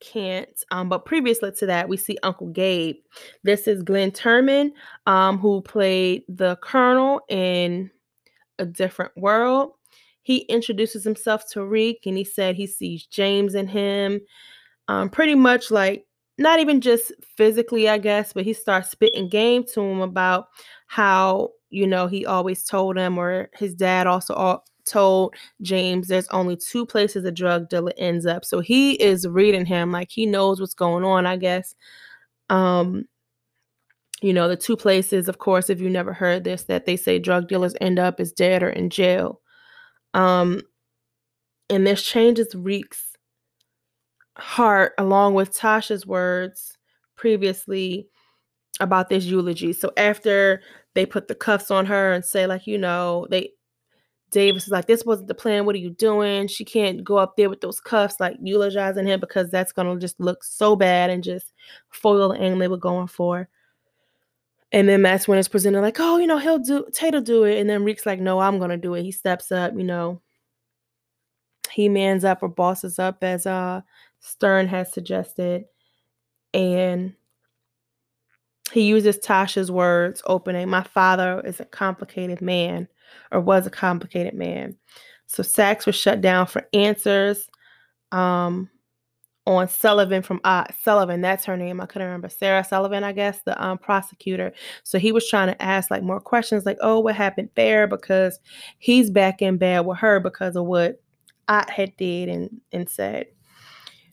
[0.01, 0.65] can't.
[0.71, 2.97] Um, but previously to that, we see Uncle Gabe.
[3.45, 4.71] This is Glynn Turman,
[5.07, 7.91] um, who played the Colonel in
[8.59, 9.73] A Different World.
[10.23, 14.21] He introduces himself to Reek and he said he sees James in him.
[14.89, 16.07] Um, pretty much like
[16.39, 20.47] not even just physically, I guess, but he starts spitting game to him about
[20.87, 24.35] how, you know, he always told him, or his dad also
[24.91, 28.45] told James there's only two places a drug dealer ends up.
[28.45, 31.75] So he is reading him like he knows what's going on, I guess.
[32.51, 33.07] Um
[34.23, 37.19] you know, the two places, of course, if you never heard this, that they say
[37.19, 39.41] drug dealers end up is dead or in jail.
[40.15, 40.63] Um
[41.71, 43.17] and this changes Reek's
[44.37, 46.77] heart along with Tasha's words
[47.17, 48.09] previously
[48.81, 49.73] about this eulogy.
[49.73, 50.63] So after
[50.95, 53.51] they put the cuffs on her and say like, you know, they
[54.31, 55.65] Davis is like, this wasn't the plan.
[55.65, 56.47] What are you doing?
[56.47, 60.19] She can't go up there with those cuffs, like eulogizing him because that's gonna just
[60.21, 61.53] look so bad and just
[61.91, 63.49] foil the angle they were going for.
[64.73, 67.59] And then that's when it's presented like, oh, you know, he'll do Tate'll do it.
[67.59, 69.03] And then Reek's like, no, I'm gonna do it.
[69.03, 70.21] He steps up, you know.
[71.71, 73.81] He mans up or bosses up as uh
[74.21, 75.65] Stern has suggested.
[76.55, 77.15] And
[78.73, 82.89] he uses Tasha's words opening, My father is a complicated man
[83.33, 84.77] or was a complicated man.
[85.27, 87.49] So Saxe was shut down for answers.
[88.13, 88.71] Um,
[89.47, 91.21] on Sullivan from uh, Sullivan.
[91.21, 91.81] That's her name.
[91.81, 94.53] I couldn't remember Sarah Sullivan, I guess, the um, prosecutor.
[94.85, 98.39] So he was trying to ask like more questions, like, "Oh, what happened there?" Because
[98.79, 101.03] he's back in bed with her because of what
[101.49, 103.27] I had did and and said.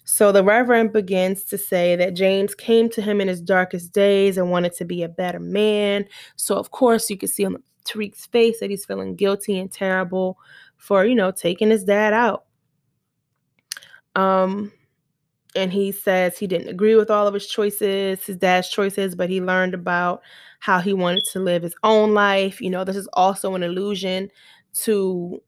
[0.05, 4.37] So the Reverend begins to say that James came to him in his darkest days
[4.37, 6.05] and wanted to be a better man.
[6.37, 10.37] So of course you can see on Tariq's face that he's feeling guilty and terrible
[10.77, 12.45] for you know taking his dad out.
[14.15, 14.71] Um
[15.55, 19.29] and he says he didn't agree with all of his choices, his dad's choices, but
[19.29, 20.21] he learned about
[20.59, 22.61] how he wanted to live his own life.
[22.61, 24.29] You know, this is also an allusion
[24.81, 25.41] to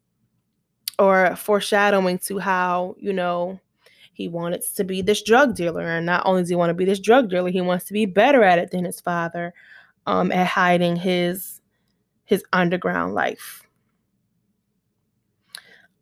[0.98, 3.60] or foreshadowing to how, you know,
[4.14, 5.82] he wanted to be this drug dealer.
[5.82, 8.06] And not only does he want to be this drug dealer, he wants to be
[8.06, 9.54] better at it than his father
[10.08, 11.59] um, at hiding his
[12.30, 13.64] his underground life.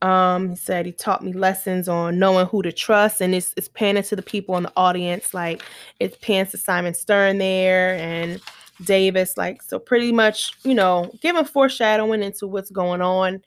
[0.01, 3.69] Um, he said he taught me lessons on knowing who to trust, and it's it's
[3.69, 5.63] panning to the people in the audience, like
[6.01, 8.41] it's pans to Simon Stern there and
[8.83, 13.41] Davis, like so pretty much, you know, giving foreshadowing into what's going on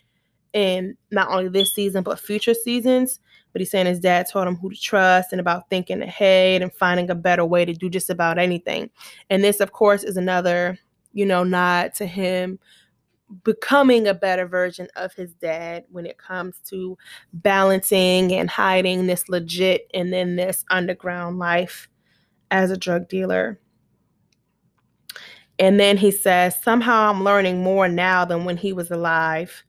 [0.55, 3.21] in not only this season but future seasons.
[3.53, 6.73] But he's saying his dad taught him who to trust and about thinking ahead and
[6.73, 8.91] finding a better way to do just about anything.
[9.29, 10.79] And this, of course, is another,
[11.13, 12.59] you know, nod to him
[13.45, 16.99] becoming a better version of his dad when it comes to
[17.33, 21.89] balancing and hiding this legit and then this underground life
[22.51, 23.61] as a drug dealer.
[25.59, 29.65] And then he says, somehow I'm learning more now than when he was alive.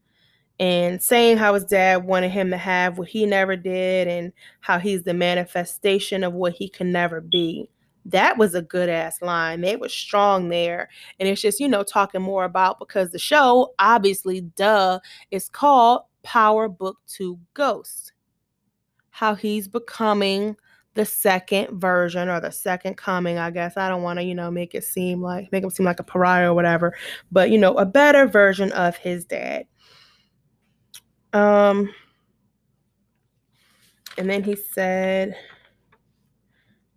[0.60, 4.78] And saying how his dad wanted him to have what he never did and how
[4.78, 7.70] he's the manifestation of what he can never be
[8.06, 9.62] that was a good ass line.
[9.62, 10.90] They were strong there.
[11.20, 15.00] And it's just, you know, talking more about because the show, obviously, duh,
[15.30, 18.14] is called Power Book 2 Ghost.
[19.10, 20.56] How he's becoming
[20.94, 23.78] the second version or the second coming, I guess.
[23.78, 26.04] I don't want to, you know, make it seem like, make him seem like a
[26.04, 26.96] pariah or whatever,
[27.32, 29.66] but, you know, a better version of his dad.
[31.34, 31.94] Um,
[34.18, 35.36] and then he said,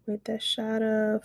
[0.07, 1.23] with that shot of.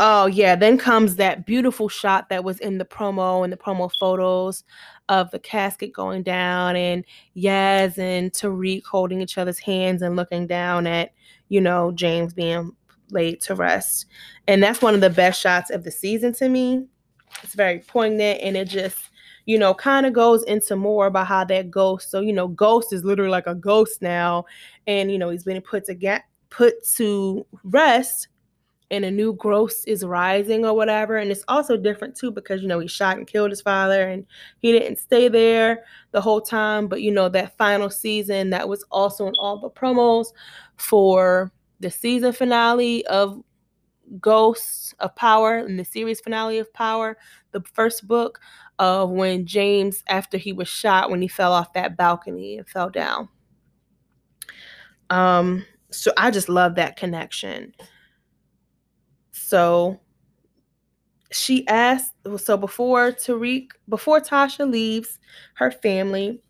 [0.00, 3.90] Oh yeah then comes that beautiful shot that was in the promo and the promo
[3.98, 4.64] photos
[5.08, 7.04] of the casket going down and
[7.36, 11.12] Yaz and Tariq holding each other's hands and looking down at
[11.48, 12.74] you know James being
[13.10, 14.06] laid to rest.
[14.48, 16.86] And that's one of the best shots of the season to me.
[17.42, 18.98] It's very poignant and it just
[19.46, 22.92] you know kind of goes into more about how that ghost so you know ghost
[22.92, 24.44] is literally like a ghost now.
[24.86, 28.28] And you know he's been put to get put to rest
[28.90, 31.16] and a new growth is rising or whatever.
[31.16, 34.26] And it's also different too because you know he shot and killed his father and
[34.58, 36.88] he didn't stay there the whole time.
[36.88, 40.26] But you know, that final season that was also in all the promos
[40.76, 41.50] for
[41.80, 43.42] the season finale of
[44.20, 47.16] Ghosts of Power and the series finale of Power,
[47.52, 48.40] the first book
[48.78, 52.90] of when James, after he was shot, when he fell off that balcony and fell
[52.90, 53.30] down.
[55.08, 57.72] Um, so I just love that connection.
[59.30, 60.00] So
[61.30, 65.18] she asked, so before Tariq, before Tasha leaves
[65.54, 66.40] her family,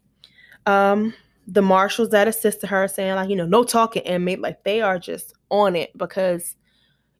[0.66, 1.14] um,
[1.46, 4.98] the marshals that assisted her saying, like, you know, no talking inmate, like they are
[4.98, 6.56] just on it because,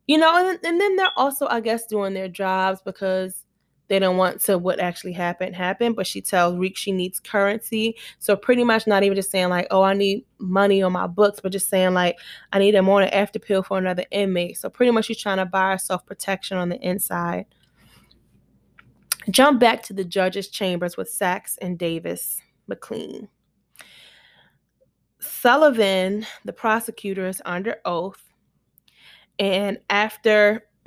[0.07, 3.45] you know, and, and then they're also, I guess, doing their jobs because
[3.93, 7.95] they don't want to what actually happened happen but she tells reek she needs currency.
[8.19, 11.41] So pretty much not even just saying like oh i need money on my books
[11.43, 12.17] but just saying like
[12.55, 14.57] i need a morning after pill for another inmate.
[14.57, 17.45] So pretty much she's trying to buy herself protection on the inside.
[19.29, 23.29] Jump back to the judge's chambers with Saxe and davis MacLean.
[25.21, 28.25] Sullivan the prosecutor is under oath
[29.39, 30.67] and after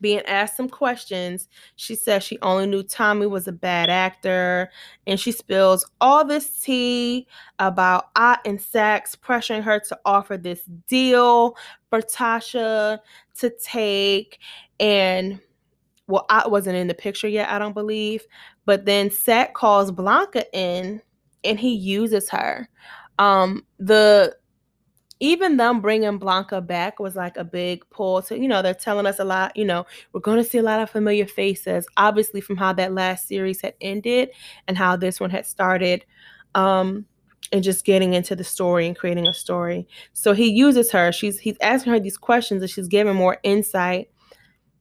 [0.00, 4.70] being asked some questions, she says she only knew Tommy was a bad actor,
[5.06, 7.26] and she spills all this tea
[7.58, 11.56] about Ott and Saxe pressuring her to offer this deal
[11.88, 12.98] for Tasha
[13.38, 14.38] to take.
[14.78, 15.40] And
[16.06, 18.24] well, Ott wasn't in the picture yet, I don't believe.
[18.64, 21.00] But then Seth calls Blanca in,
[21.44, 22.68] and he uses her.
[23.18, 24.36] Um, the
[25.20, 29.06] even them bringing Blanca back was like a big pull to, you know, they're telling
[29.06, 32.40] us a lot, you know, we're going to see a lot of familiar faces, obviously
[32.40, 34.30] from how that last series had ended
[34.66, 36.04] and how this one had started.
[36.54, 37.06] Um,
[37.52, 39.88] and just getting into the story and creating a story.
[40.12, 41.10] So he uses her.
[41.10, 44.08] She's he's asking her these questions and she's giving more insight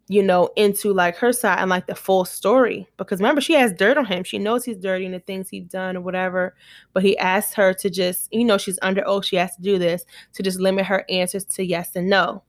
[0.09, 2.89] you know, into like her side and like the full story.
[2.97, 4.23] Because remember, she has dirt on him.
[4.23, 6.55] She knows he's dirty and the things he's done or whatever.
[6.93, 9.25] But he asked her to just, you know, she's under oath.
[9.25, 10.03] She has to do this
[10.33, 12.41] to just limit her answers to yes and no.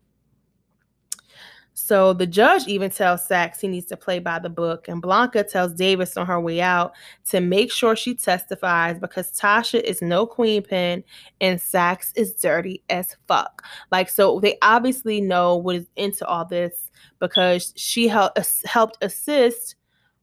[1.82, 5.42] So the judge even tells Saxe he needs to play by the book, and Blanca
[5.42, 6.92] tells Davis on her way out
[7.30, 11.02] to make sure she testifies because Tasha is no queen pin
[11.40, 13.64] and Saxe is dirty as fuck.
[13.90, 19.74] Like, so they obviously know what is into all this because she helped helped assist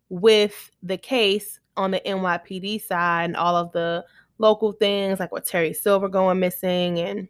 [0.10, 4.06] with the case on the NYPD side and all of the
[4.38, 7.28] local things like with Terry Silver going missing and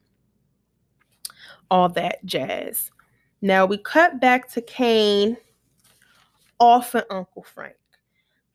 [1.72, 2.92] all that jazz.
[3.42, 5.38] Now we cut back to Cane
[6.60, 7.76] off of Uncle Frank.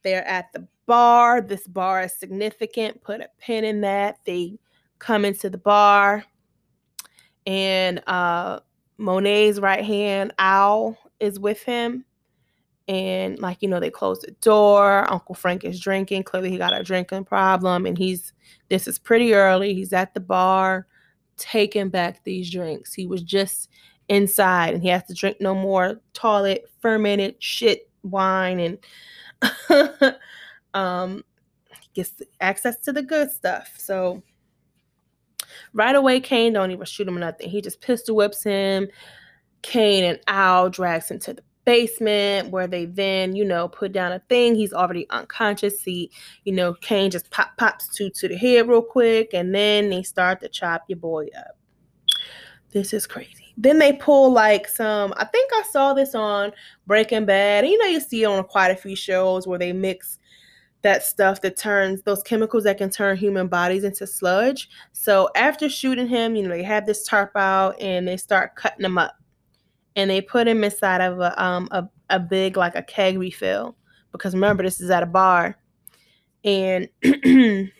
[0.03, 1.39] They're at the bar.
[1.41, 3.01] This bar is significant.
[3.01, 4.17] Put a pin in that.
[4.25, 4.59] They
[4.99, 6.25] come into the bar,
[7.45, 8.59] and uh,
[8.97, 12.05] Monet's right hand, Owl, is with him.
[12.89, 15.09] And, like, you know, they close the door.
[15.09, 16.23] Uncle Frank is drinking.
[16.23, 17.85] Clearly, he got a drinking problem.
[17.85, 18.33] And he's,
[18.67, 19.73] this is pretty early.
[19.73, 20.85] He's at the bar
[21.37, 22.93] taking back these drinks.
[22.93, 23.69] He was just
[24.09, 30.15] inside and he has to drink no more toilet fermented shit wine and
[30.73, 31.23] um
[31.93, 33.73] gets access to the good stuff.
[33.77, 34.23] So
[35.73, 37.49] right away Cane don't even shoot him nothing.
[37.49, 38.87] He just pistol whips him.
[39.61, 44.11] Cane and owl drags him to the basement where they then you know put down
[44.11, 44.55] a thing.
[44.55, 45.81] He's already unconscious.
[45.81, 46.11] He
[46.43, 50.03] you know Cane just pop pops two to the head real quick and then they
[50.03, 51.57] start to chop your boy up.
[52.71, 56.51] This is crazy then they pull like some, I think I saw this on
[56.87, 57.67] Breaking Bad.
[57.67, 60.19] You know, you see it on quite a few shows where they mix
[60.83, 64.69] that stuff that turns those chemicals that can turn human bodies into sludge.
[64.91, 68.85] So after shooting him, you know, they have this tarp out and they start cutting
[68.85, 69.15] him up.
[69.95, 73.77] And they put him inside of a um a, a big like a keg refill.
[74.11, 75.57] Because remember, this is at a bar.
[76.43, 76.89] And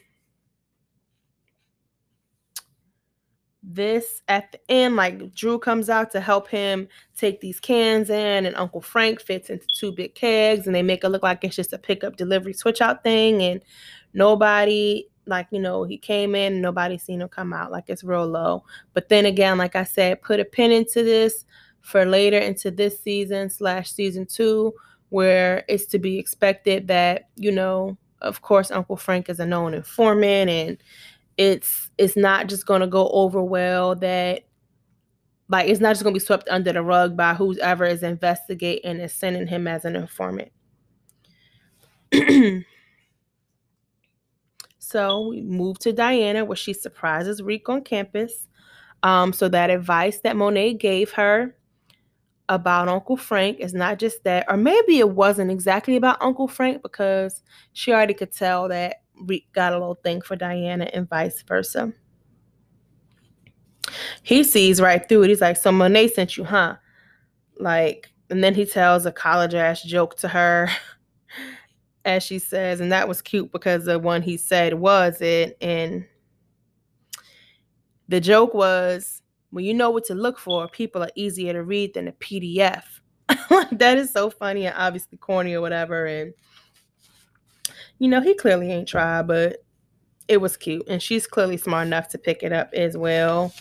[3.63, 6.87] this at the end, like Dru comes out to help him
[7.17, 11.03] take these cans in, and Uncle Frank fits into two big kegs, and they make
[11.03, 13.63] it look like it's just a pickup delivery switch out thing, and
[14.13, 18.03] nobody like you know he came in and nobody seen him come out like it's
[18.03, 18.63] real low.
[18.93, 21.45] But then again like i said put a pin into this
[21.83, 24.73] for later into this season slash season two
[25.09, 29.73] where it's to be expected that you know of course uncle frank is a known
[29.73, 30.77] informant and
[31.37, 34.43] it's it's not just going to go over well that
[35.49, 38.99] like it's not just going to be swept under the rug by whoever is investigating
[38.99, 40.51] and sending him as an informant.
[44.93, 48.47] So we move to diana where she surprises reek on campus.
[49.01, 51.55] Um, so that advice that monet gave her
[52.47, 56.83] about uncle frank is not just that or maybe it wasn't exactly about uncle frank
[56.83, 58.97] because she already could tell that
[59.53, 61.93] got a little thing for Diana and vice versa.
[64.23, 65.29] He sees right through it.
[65.29, 66.75] He's like, So Monet sent you, huh?
[67.59, 70.69] Like, and then he tells a college ass joke to her,
[72.05, 75.57] as she says, and that was cute because the one he said was it.
[75.61, 76.05] And
[78.07, 79.21] the joke was,
[79.51, 82.83] when you know what to look for, people are easier to read than a PDF.
[83.71, 86.05] that is so funny and obviously corny or whatever.
[86.05, 86.33] And
[88.03, 89.63] you know, he clearly ain't tried, but
[90.27, 90.85] it was cute.
[90.89, 93.53] And she's clearly smart enough to pick it up as well.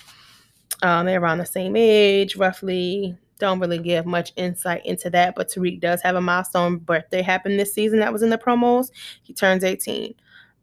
[0.83, 3.17] Um, they're around the same age, roughly.
[3.39, 7.57] Don't really give much insight into that, but Tariq does have a milestone birthday happen
[7.57, 8.91] this season that was in the promos.
[9.23, 10.13] He turns 18.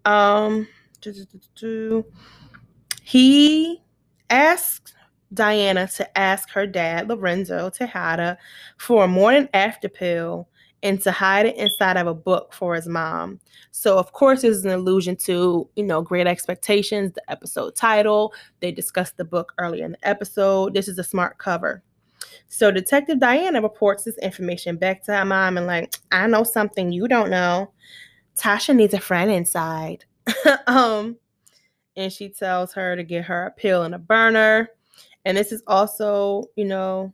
[0.04, 0.68] Um,
[3.02, 3.82] he
[4.30, 4.94] asked
[5.34, 8.38] Diana to ask her dad, Lorenzo Tejada,
[8.78, 10.50] for a morning after pill
[10.82, 13.40] and to hide it inside of a book for his mom.
[13.72, 18.34] So, of course, this is an allusion to, you know, Great Expectations, the episode title.
[18.60, 20.74] They discussed the book earlier in the episode.
[20.74, 21.84] This is a smart cover.
[22.48, 26.92] So, Detective Diana reports this information back to her mom and, like, I know something
[26.92, 27.72] you don't know.
[28.38, 30.06] Tasha needs a friend inside.
[30.68, 31.18] um,
[31.98, 34.70] and she tells her to get her a pill and a burner.
[35.26, 37.14] And this is also, you know,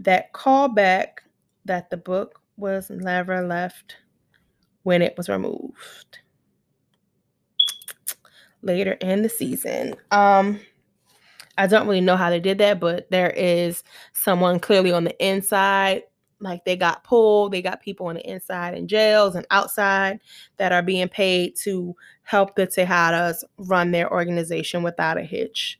[0.00, 1.21] that callback
[1.64, 3.96] that the book was never left
[4.82, 6.18] when it was removed
[8.62, 9.94] later in the season.
[10.10, 10.60] Um,
[11.58, 15.26] I don't really know how they did that, but there is someone clearly on the
[15.26, 16.04] inside.
[16.40, 20.20] Like they got pulled, they got people on the inside in jails and outside
[20.56, 25.78] that are being paid to help the Tejadas run their organization without a hitch.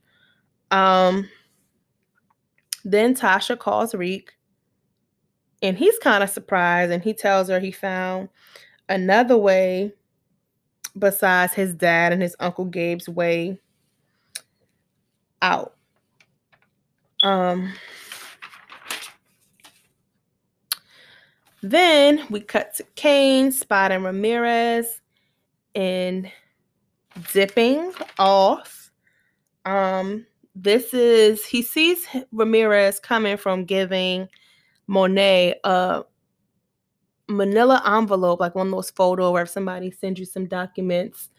[0.71, 1.29] Um,
[2.85, 4.35] Then Tasha calls Reek
[5.63, 8.29] and he's kind of surprised and he tells her he found
[8.89, 9.93] another way
[10.99, 13.59] besides his dad and his uncle Gabe's way
[15.41, 15.75] out.
[17.23, 17.73] Um
[21.63, 25.01] then we cut to Cane spotting Ramirez
[25.77, 26.31] and
[27.33, 28.91] dipping off.
[29.65, 34.29] Um this is he sees Ramirez coming from giving
[34.87, 36.03] Monet a
[37.29, 41.31] manila envelope, like one of those photo where somebody sends you some documents.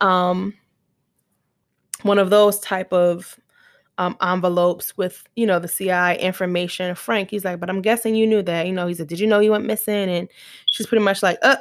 [0.00, 0.54] Um,
[2.02, 3.38] one of those type of
[3.98, 6.94] um, envelopes with you know the CI information.
[6.94, 8.66] Frank, he's like, but I'm guessing you knew that.
[8.66, 10.08] You know, he said, did you know you went missing?
[10.08, 10.28] And
[10.66, 11.56] she's pretty much like, uh,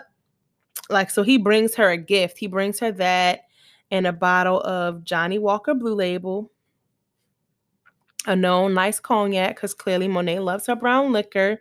[0.90, 1.24] like so.
[1.24, 2.38] He brings her a gift.
[2.38, 3.42] He brings her that
[3.92, 6.52] and a bottle of Johnnie Walker Blue Label
[8.30, 11.60] a known nice cognac because clearly Monet loves her brown liquor.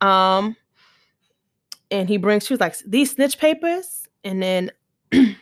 [0.00, 0.56] Um,
[1.90, 4.06] and he brings, she was like, these snitch papers.
[4.22, 4.70] And then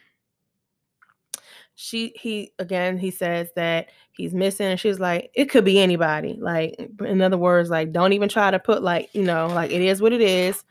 [1.75, 4.67] she, he, again, he says that he's missing.
[4.67, 6.39] And she's like, it could be anybody.
[6.41, 9.83] Like, in other words, like, don't even try to put, like, you know, like, it
[9.83, 10.65] is what it is.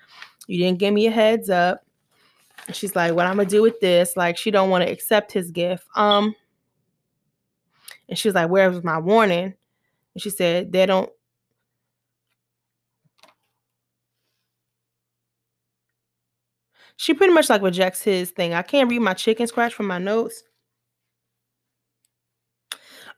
[0.47, 1.85] You didn't give me a heads up.
[2.65, 4.17] And she's like, what I'm gonna do with this?
[4.17, 5.85] Like, she don't want to accept his gift.
[5.95, 6.35] Um,
[8.09, 9.53] and she was like, where was my warning?
[10.15, 11.09] And she said, they don't
[16.97, 18.53] she pretty much like rejects his thing.
[18.53, 20.43] I can't read my chicken scratch from my notes.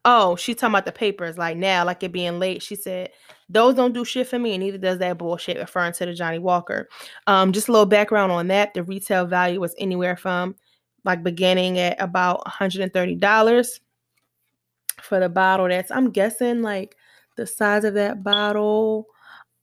[0.08, 1.38] Oh, she's talking about the papers.
[1.38, 2.62] Like now, like it being late.
[2.62, 3.10] She said,
[3.50, 6.40] those don't do shit for me, and neither does that bullshit, referring to the Johnnie
[6.40, 6.88] Walker.
[7.28, 8.74] Um, just a little background on that.
[8.74, 10.56] The retail value was anywhere from
[11.04, 13.80] like beginning at about $130
[15.06, 15.68] for the bottle.
[15.70, 16.96] That's I'm guessing like
[17.38, 19.08] the size of that bottle.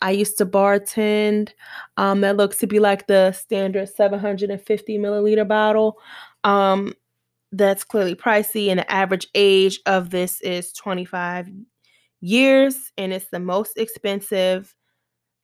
[0.01, 1.51] I used to bartend.
[1.97, 5.99] Um, that looks to be like the standard 750 milliliter bottle.
[6.45, 6.95] Um,
[7.53, 11.49] that's clearly pricey, and the average age of this is 25
[12.21, 14.75] years, and it's the most expensive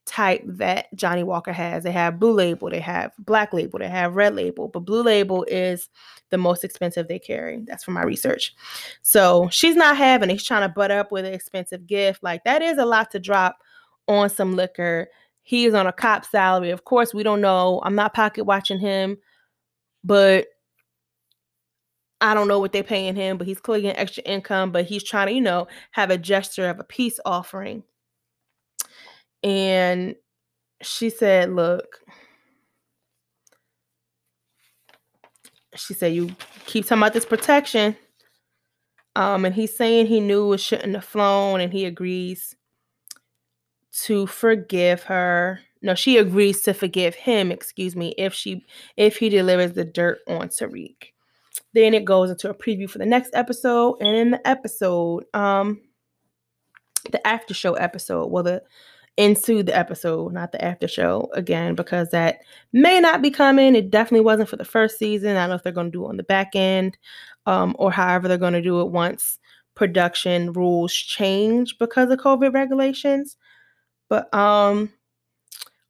[0.09, 1.85] type that Johnnie Walker has.
[1.85, 5.44] They have blue label, they have black label, they have red label, but blue label
[5.44, 5.89] is
[6.30, 7.62] the most expensive they carry.
[7.66, 8.55] That's from my research.
[9.02, 10.35] So she's not having it.
[10.35, 12.22] He's trying to butt up with an expensive gift.
[12.22, 13.59] Like that is a lot to drop
[14.09, 15.09] on some liquor.
[15.43, 16.70] He is on a cop salary.
[16.70, 17.80] Of course, we don't know.
[17.85, 19.18] I'm not pocket watching him,
[20.05, 20.47] but
[22.20, 25.28] I don't know what they're paying him, but he's clearly extra income, but he's trying
[25.28, 27.85] to, you know, have a gesture of a peace offering.
[29.43, 30.15] And
[30.82, 32.01] she said, Look,
[35.74, 36.31] she said, You
[36.66, 37.97] keep talking about this protection.
[39.16, 42.55] Um, and he's saying he knew it shouldn't have flown, and he agrees
[44.05, 45.60] to forgive her.
[45.82, 48.65] No, she agrees to forgive him, excuse me, if she
[48.97, 51.12] if he delivers the dirt on Tariq.
[51.74, 53.97] Then it goes into a preview for the next episode.
[54.01, 55.81] And in the episode, um,
[57.10, 58.62] the after show episode, well, the
[59.18, 62.38] into the episode, not the after show again, because that
[62.72, 63.74] may not be coming.
[63.74, 65.36] It definitely wasn't for the first season.
[65.36, 66.96] I don't know if they're going to do it on the back end
[67.44, 69.40] um, or however they're going to do it once
[69.74, 73.36] production rules change because of COVID regulations.
[74.08, 74.92] But um,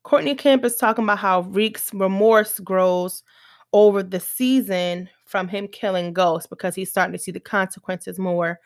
[0.05, 3.23] Courtney Kemp is talking about how Reek's remorse grows
[3.75, 8.59] over the season from him killing ghosts because he's starting to see the consequences more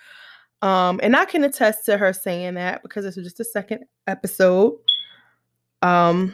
[0.62, 4.78] um, and I can attest to her saying that because is just a second episode.
[5.82, 6.32] Um,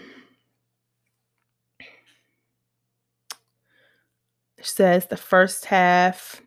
[4.60, 6.42] says the first half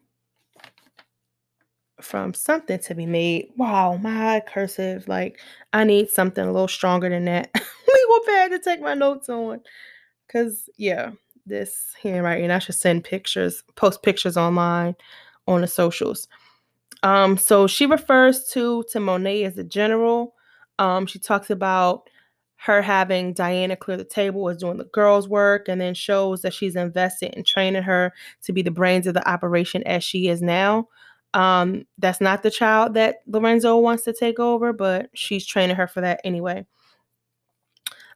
[1.99, 3.49] from something to be made.
[3.57, 5.07] Wow, my cursive.
[5.07, 5.39] Like,
[5.73, 7.49] I need something a little stronger than that.
[7.55, 7.61] Me
[8.07, 9.61] go back to take my notes on.
[10.31, 11.11] Cause yeah,
[11.45, 14.95] this handwriting, I should send pictures, post pictures online
[15.47, 16.27] on the socials.
[17.03, 20.35] Um, so she refers to to Monet as a general.
[20.79, 22.09] Um, she talks about
[22.57, 26.53] her having Diana clear the table as doing the girls' work, and then shows that
[26.53, 28.13] she's invested in training her
[28.43, 30.87] to be the brains of the operation as she is now.
[31.33, 35.87] Um, that's not the child that Lorenzo wants to take over, but she's training her
[35.87, 36.65] for that anyway.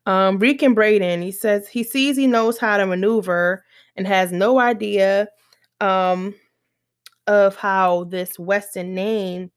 [0.05, 3.63] Um, Reek and Brayden, he says he sees he knows how to maneuver
[3.95, 5.27] and has no idea
[5.81, 6.35] um,
[7.27, 9.51] of how this Weston name,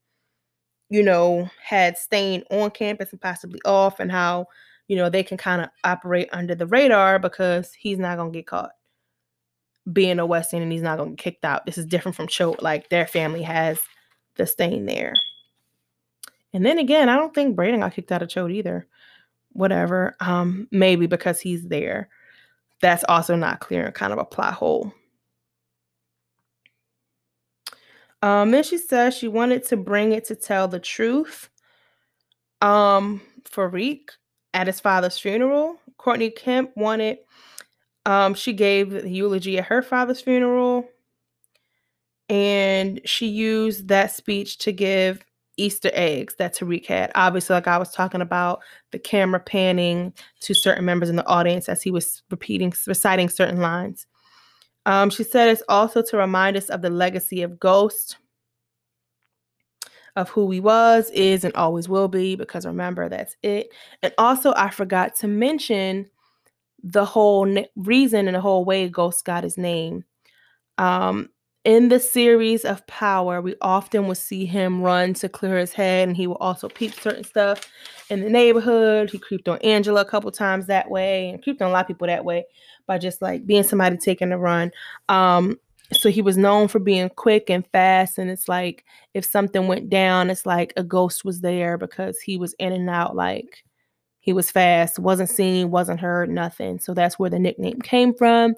[0.89, 4.47] you know, had staying on campus and possibly off, and how,
[4.87, 8.39] you know, they can kind of operate under the radar because he's not going to
[8.39, 8.71] get caught
[9.91, 11.65] being a Weston and he's not going to get kicked out.
[11.65, 12.61] This is different from Choate.
[12.61, 13.81] Like their family has
[14.35, 15.13] the stain there.
[16.53, 18.87] And then again, I don't think Brayden got kicked out of Choate either.
[19.53, 20.15] Whatever.
[20.19, 22.09] Um, maybe because he's there.
[22.81, 24.93] That's also not clear and kind of a plot hole.
[28.21, 31.49] Um, then she says she wanted to bring it to tell the truth.
[32.61, 34.11] Um, for Reek
[34.53, 35.77] at his father's funeral.
[35.97, 37.17] Courtney Kemp wanted,
[38.05, 40.87] um, she gave the eulogy at her father's funeral.
[42.29, 45.25] And she used that speech to give
[45.57, 47.11] Easter eggs that Tariq had.
[47.15, 51.67] Obviously, like I was talking about, the camera panning to certain members in the audience
[51.67, 54.05] as he was repeating, reciting certain lines.
[54.89, 58.17] Um, she said it's also to remind us of the legacy of Ghost,
[60.15, 63.67] of who he was, is, and always will be, because remember, that's it.
[64.01, 66.09] And also, I forgot to mention
[66.81, 70.05] the whole reason and the whole way Ghost got his name.
[70.79, 71.29] Um,
[71.69, 76.07] in the series of Power, we often would see him run to clear his head,
[76.07, 77.71] and he will also peep certain stuff
[78.09, 79.11] in the neighborhood.
[79.11, 81.87] He creeped on Angela a couple times that way, and creeped on a lot of
[81.87, 82.43] people that way
[82.87, 84.71] by just like being somebody taking a run.
[85.09, 85.59] Um,
[85.93, 88.83] so he was known for being quick and fast, and it's like
[89.13, 92.89] if something went down, it's like a ghost was there because he was in and
[92.89, 93.63] out like
[94.21, 96.79] he was fast, wasn't seen, wasn't heard, nothing.
[96.79, 98.55] So that's where the nickname came from.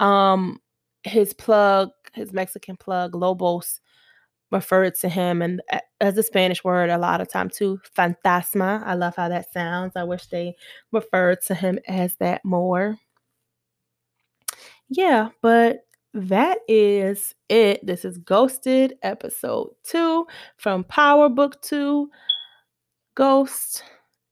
[0.00, 0.62] Um,
[1.02, 3.80] his plug, his Mexican plug, Lobos,
[4.50, 8.82] referred to him and eh, as a Spanish word a lot of time too, fantasma.
[8.84, 9.92] I love how that sounds.
[9.96, 10.54] I wish they
[10.92, 12.96] referred to him as that more.
[14.88, 17.84] Yeah, but that is it.
[17.84, 20.26] This is Ghosted, episode two
[20.56, 22.10] from Power Book Two.
[23.16, 23.84] Ghost,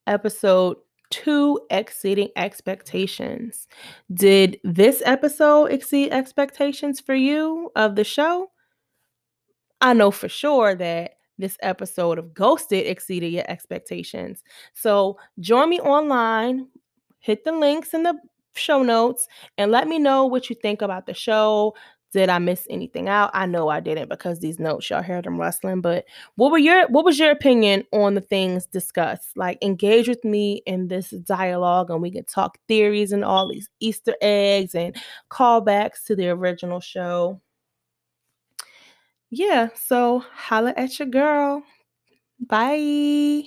[0.07, 0.77] episode
[1.13, 3.69] two exceeding expectations.
[4.13, 8.51] Did this episode exceed expectations for you of the show?
[9.81, 14.43] I know for sure that this episode of Ghosted exceeded your expectations.
[14.73, 16.69] So join me online,
[17.19, 18.19] hit the links in the
[18.55, 19.29] show notes,
[19.59, 21.75] and let me know what you think about the show,
[22.13, 23.31] did I miss anything out?
[23.33, 25.81] I know I didn't because these notes y'all heard them rustling.
[25.81, 26.05] But
[26.37, 29.37] what were your what was your opinion on the things discussed?
[29.37, 33.69] Like engage with me in this dialogue and we can talk theories and all these
[33.81, 34.95] Easter eggs and
[35.31, 37.41] callbacks to the original show.
[39.31, 41.63] Yeah, so holla at your girl.
[42.39, 43.45] Bye.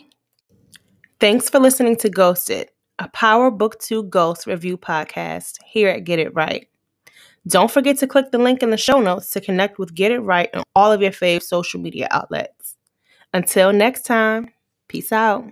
[1.19, 6.17] Thanks for listening to Ghosted, a Power Book 2 Ghost review podcast here at Get
[6.17, 6.69] It Write.
[7.47, 10.19] Don't forget to click the link in the show notes to connect with Get It
[10.19, 12.75] Write on all of your fave social media outlets.
[13.33, 14.49] Until next time,
[14.87, 15.45] peace out.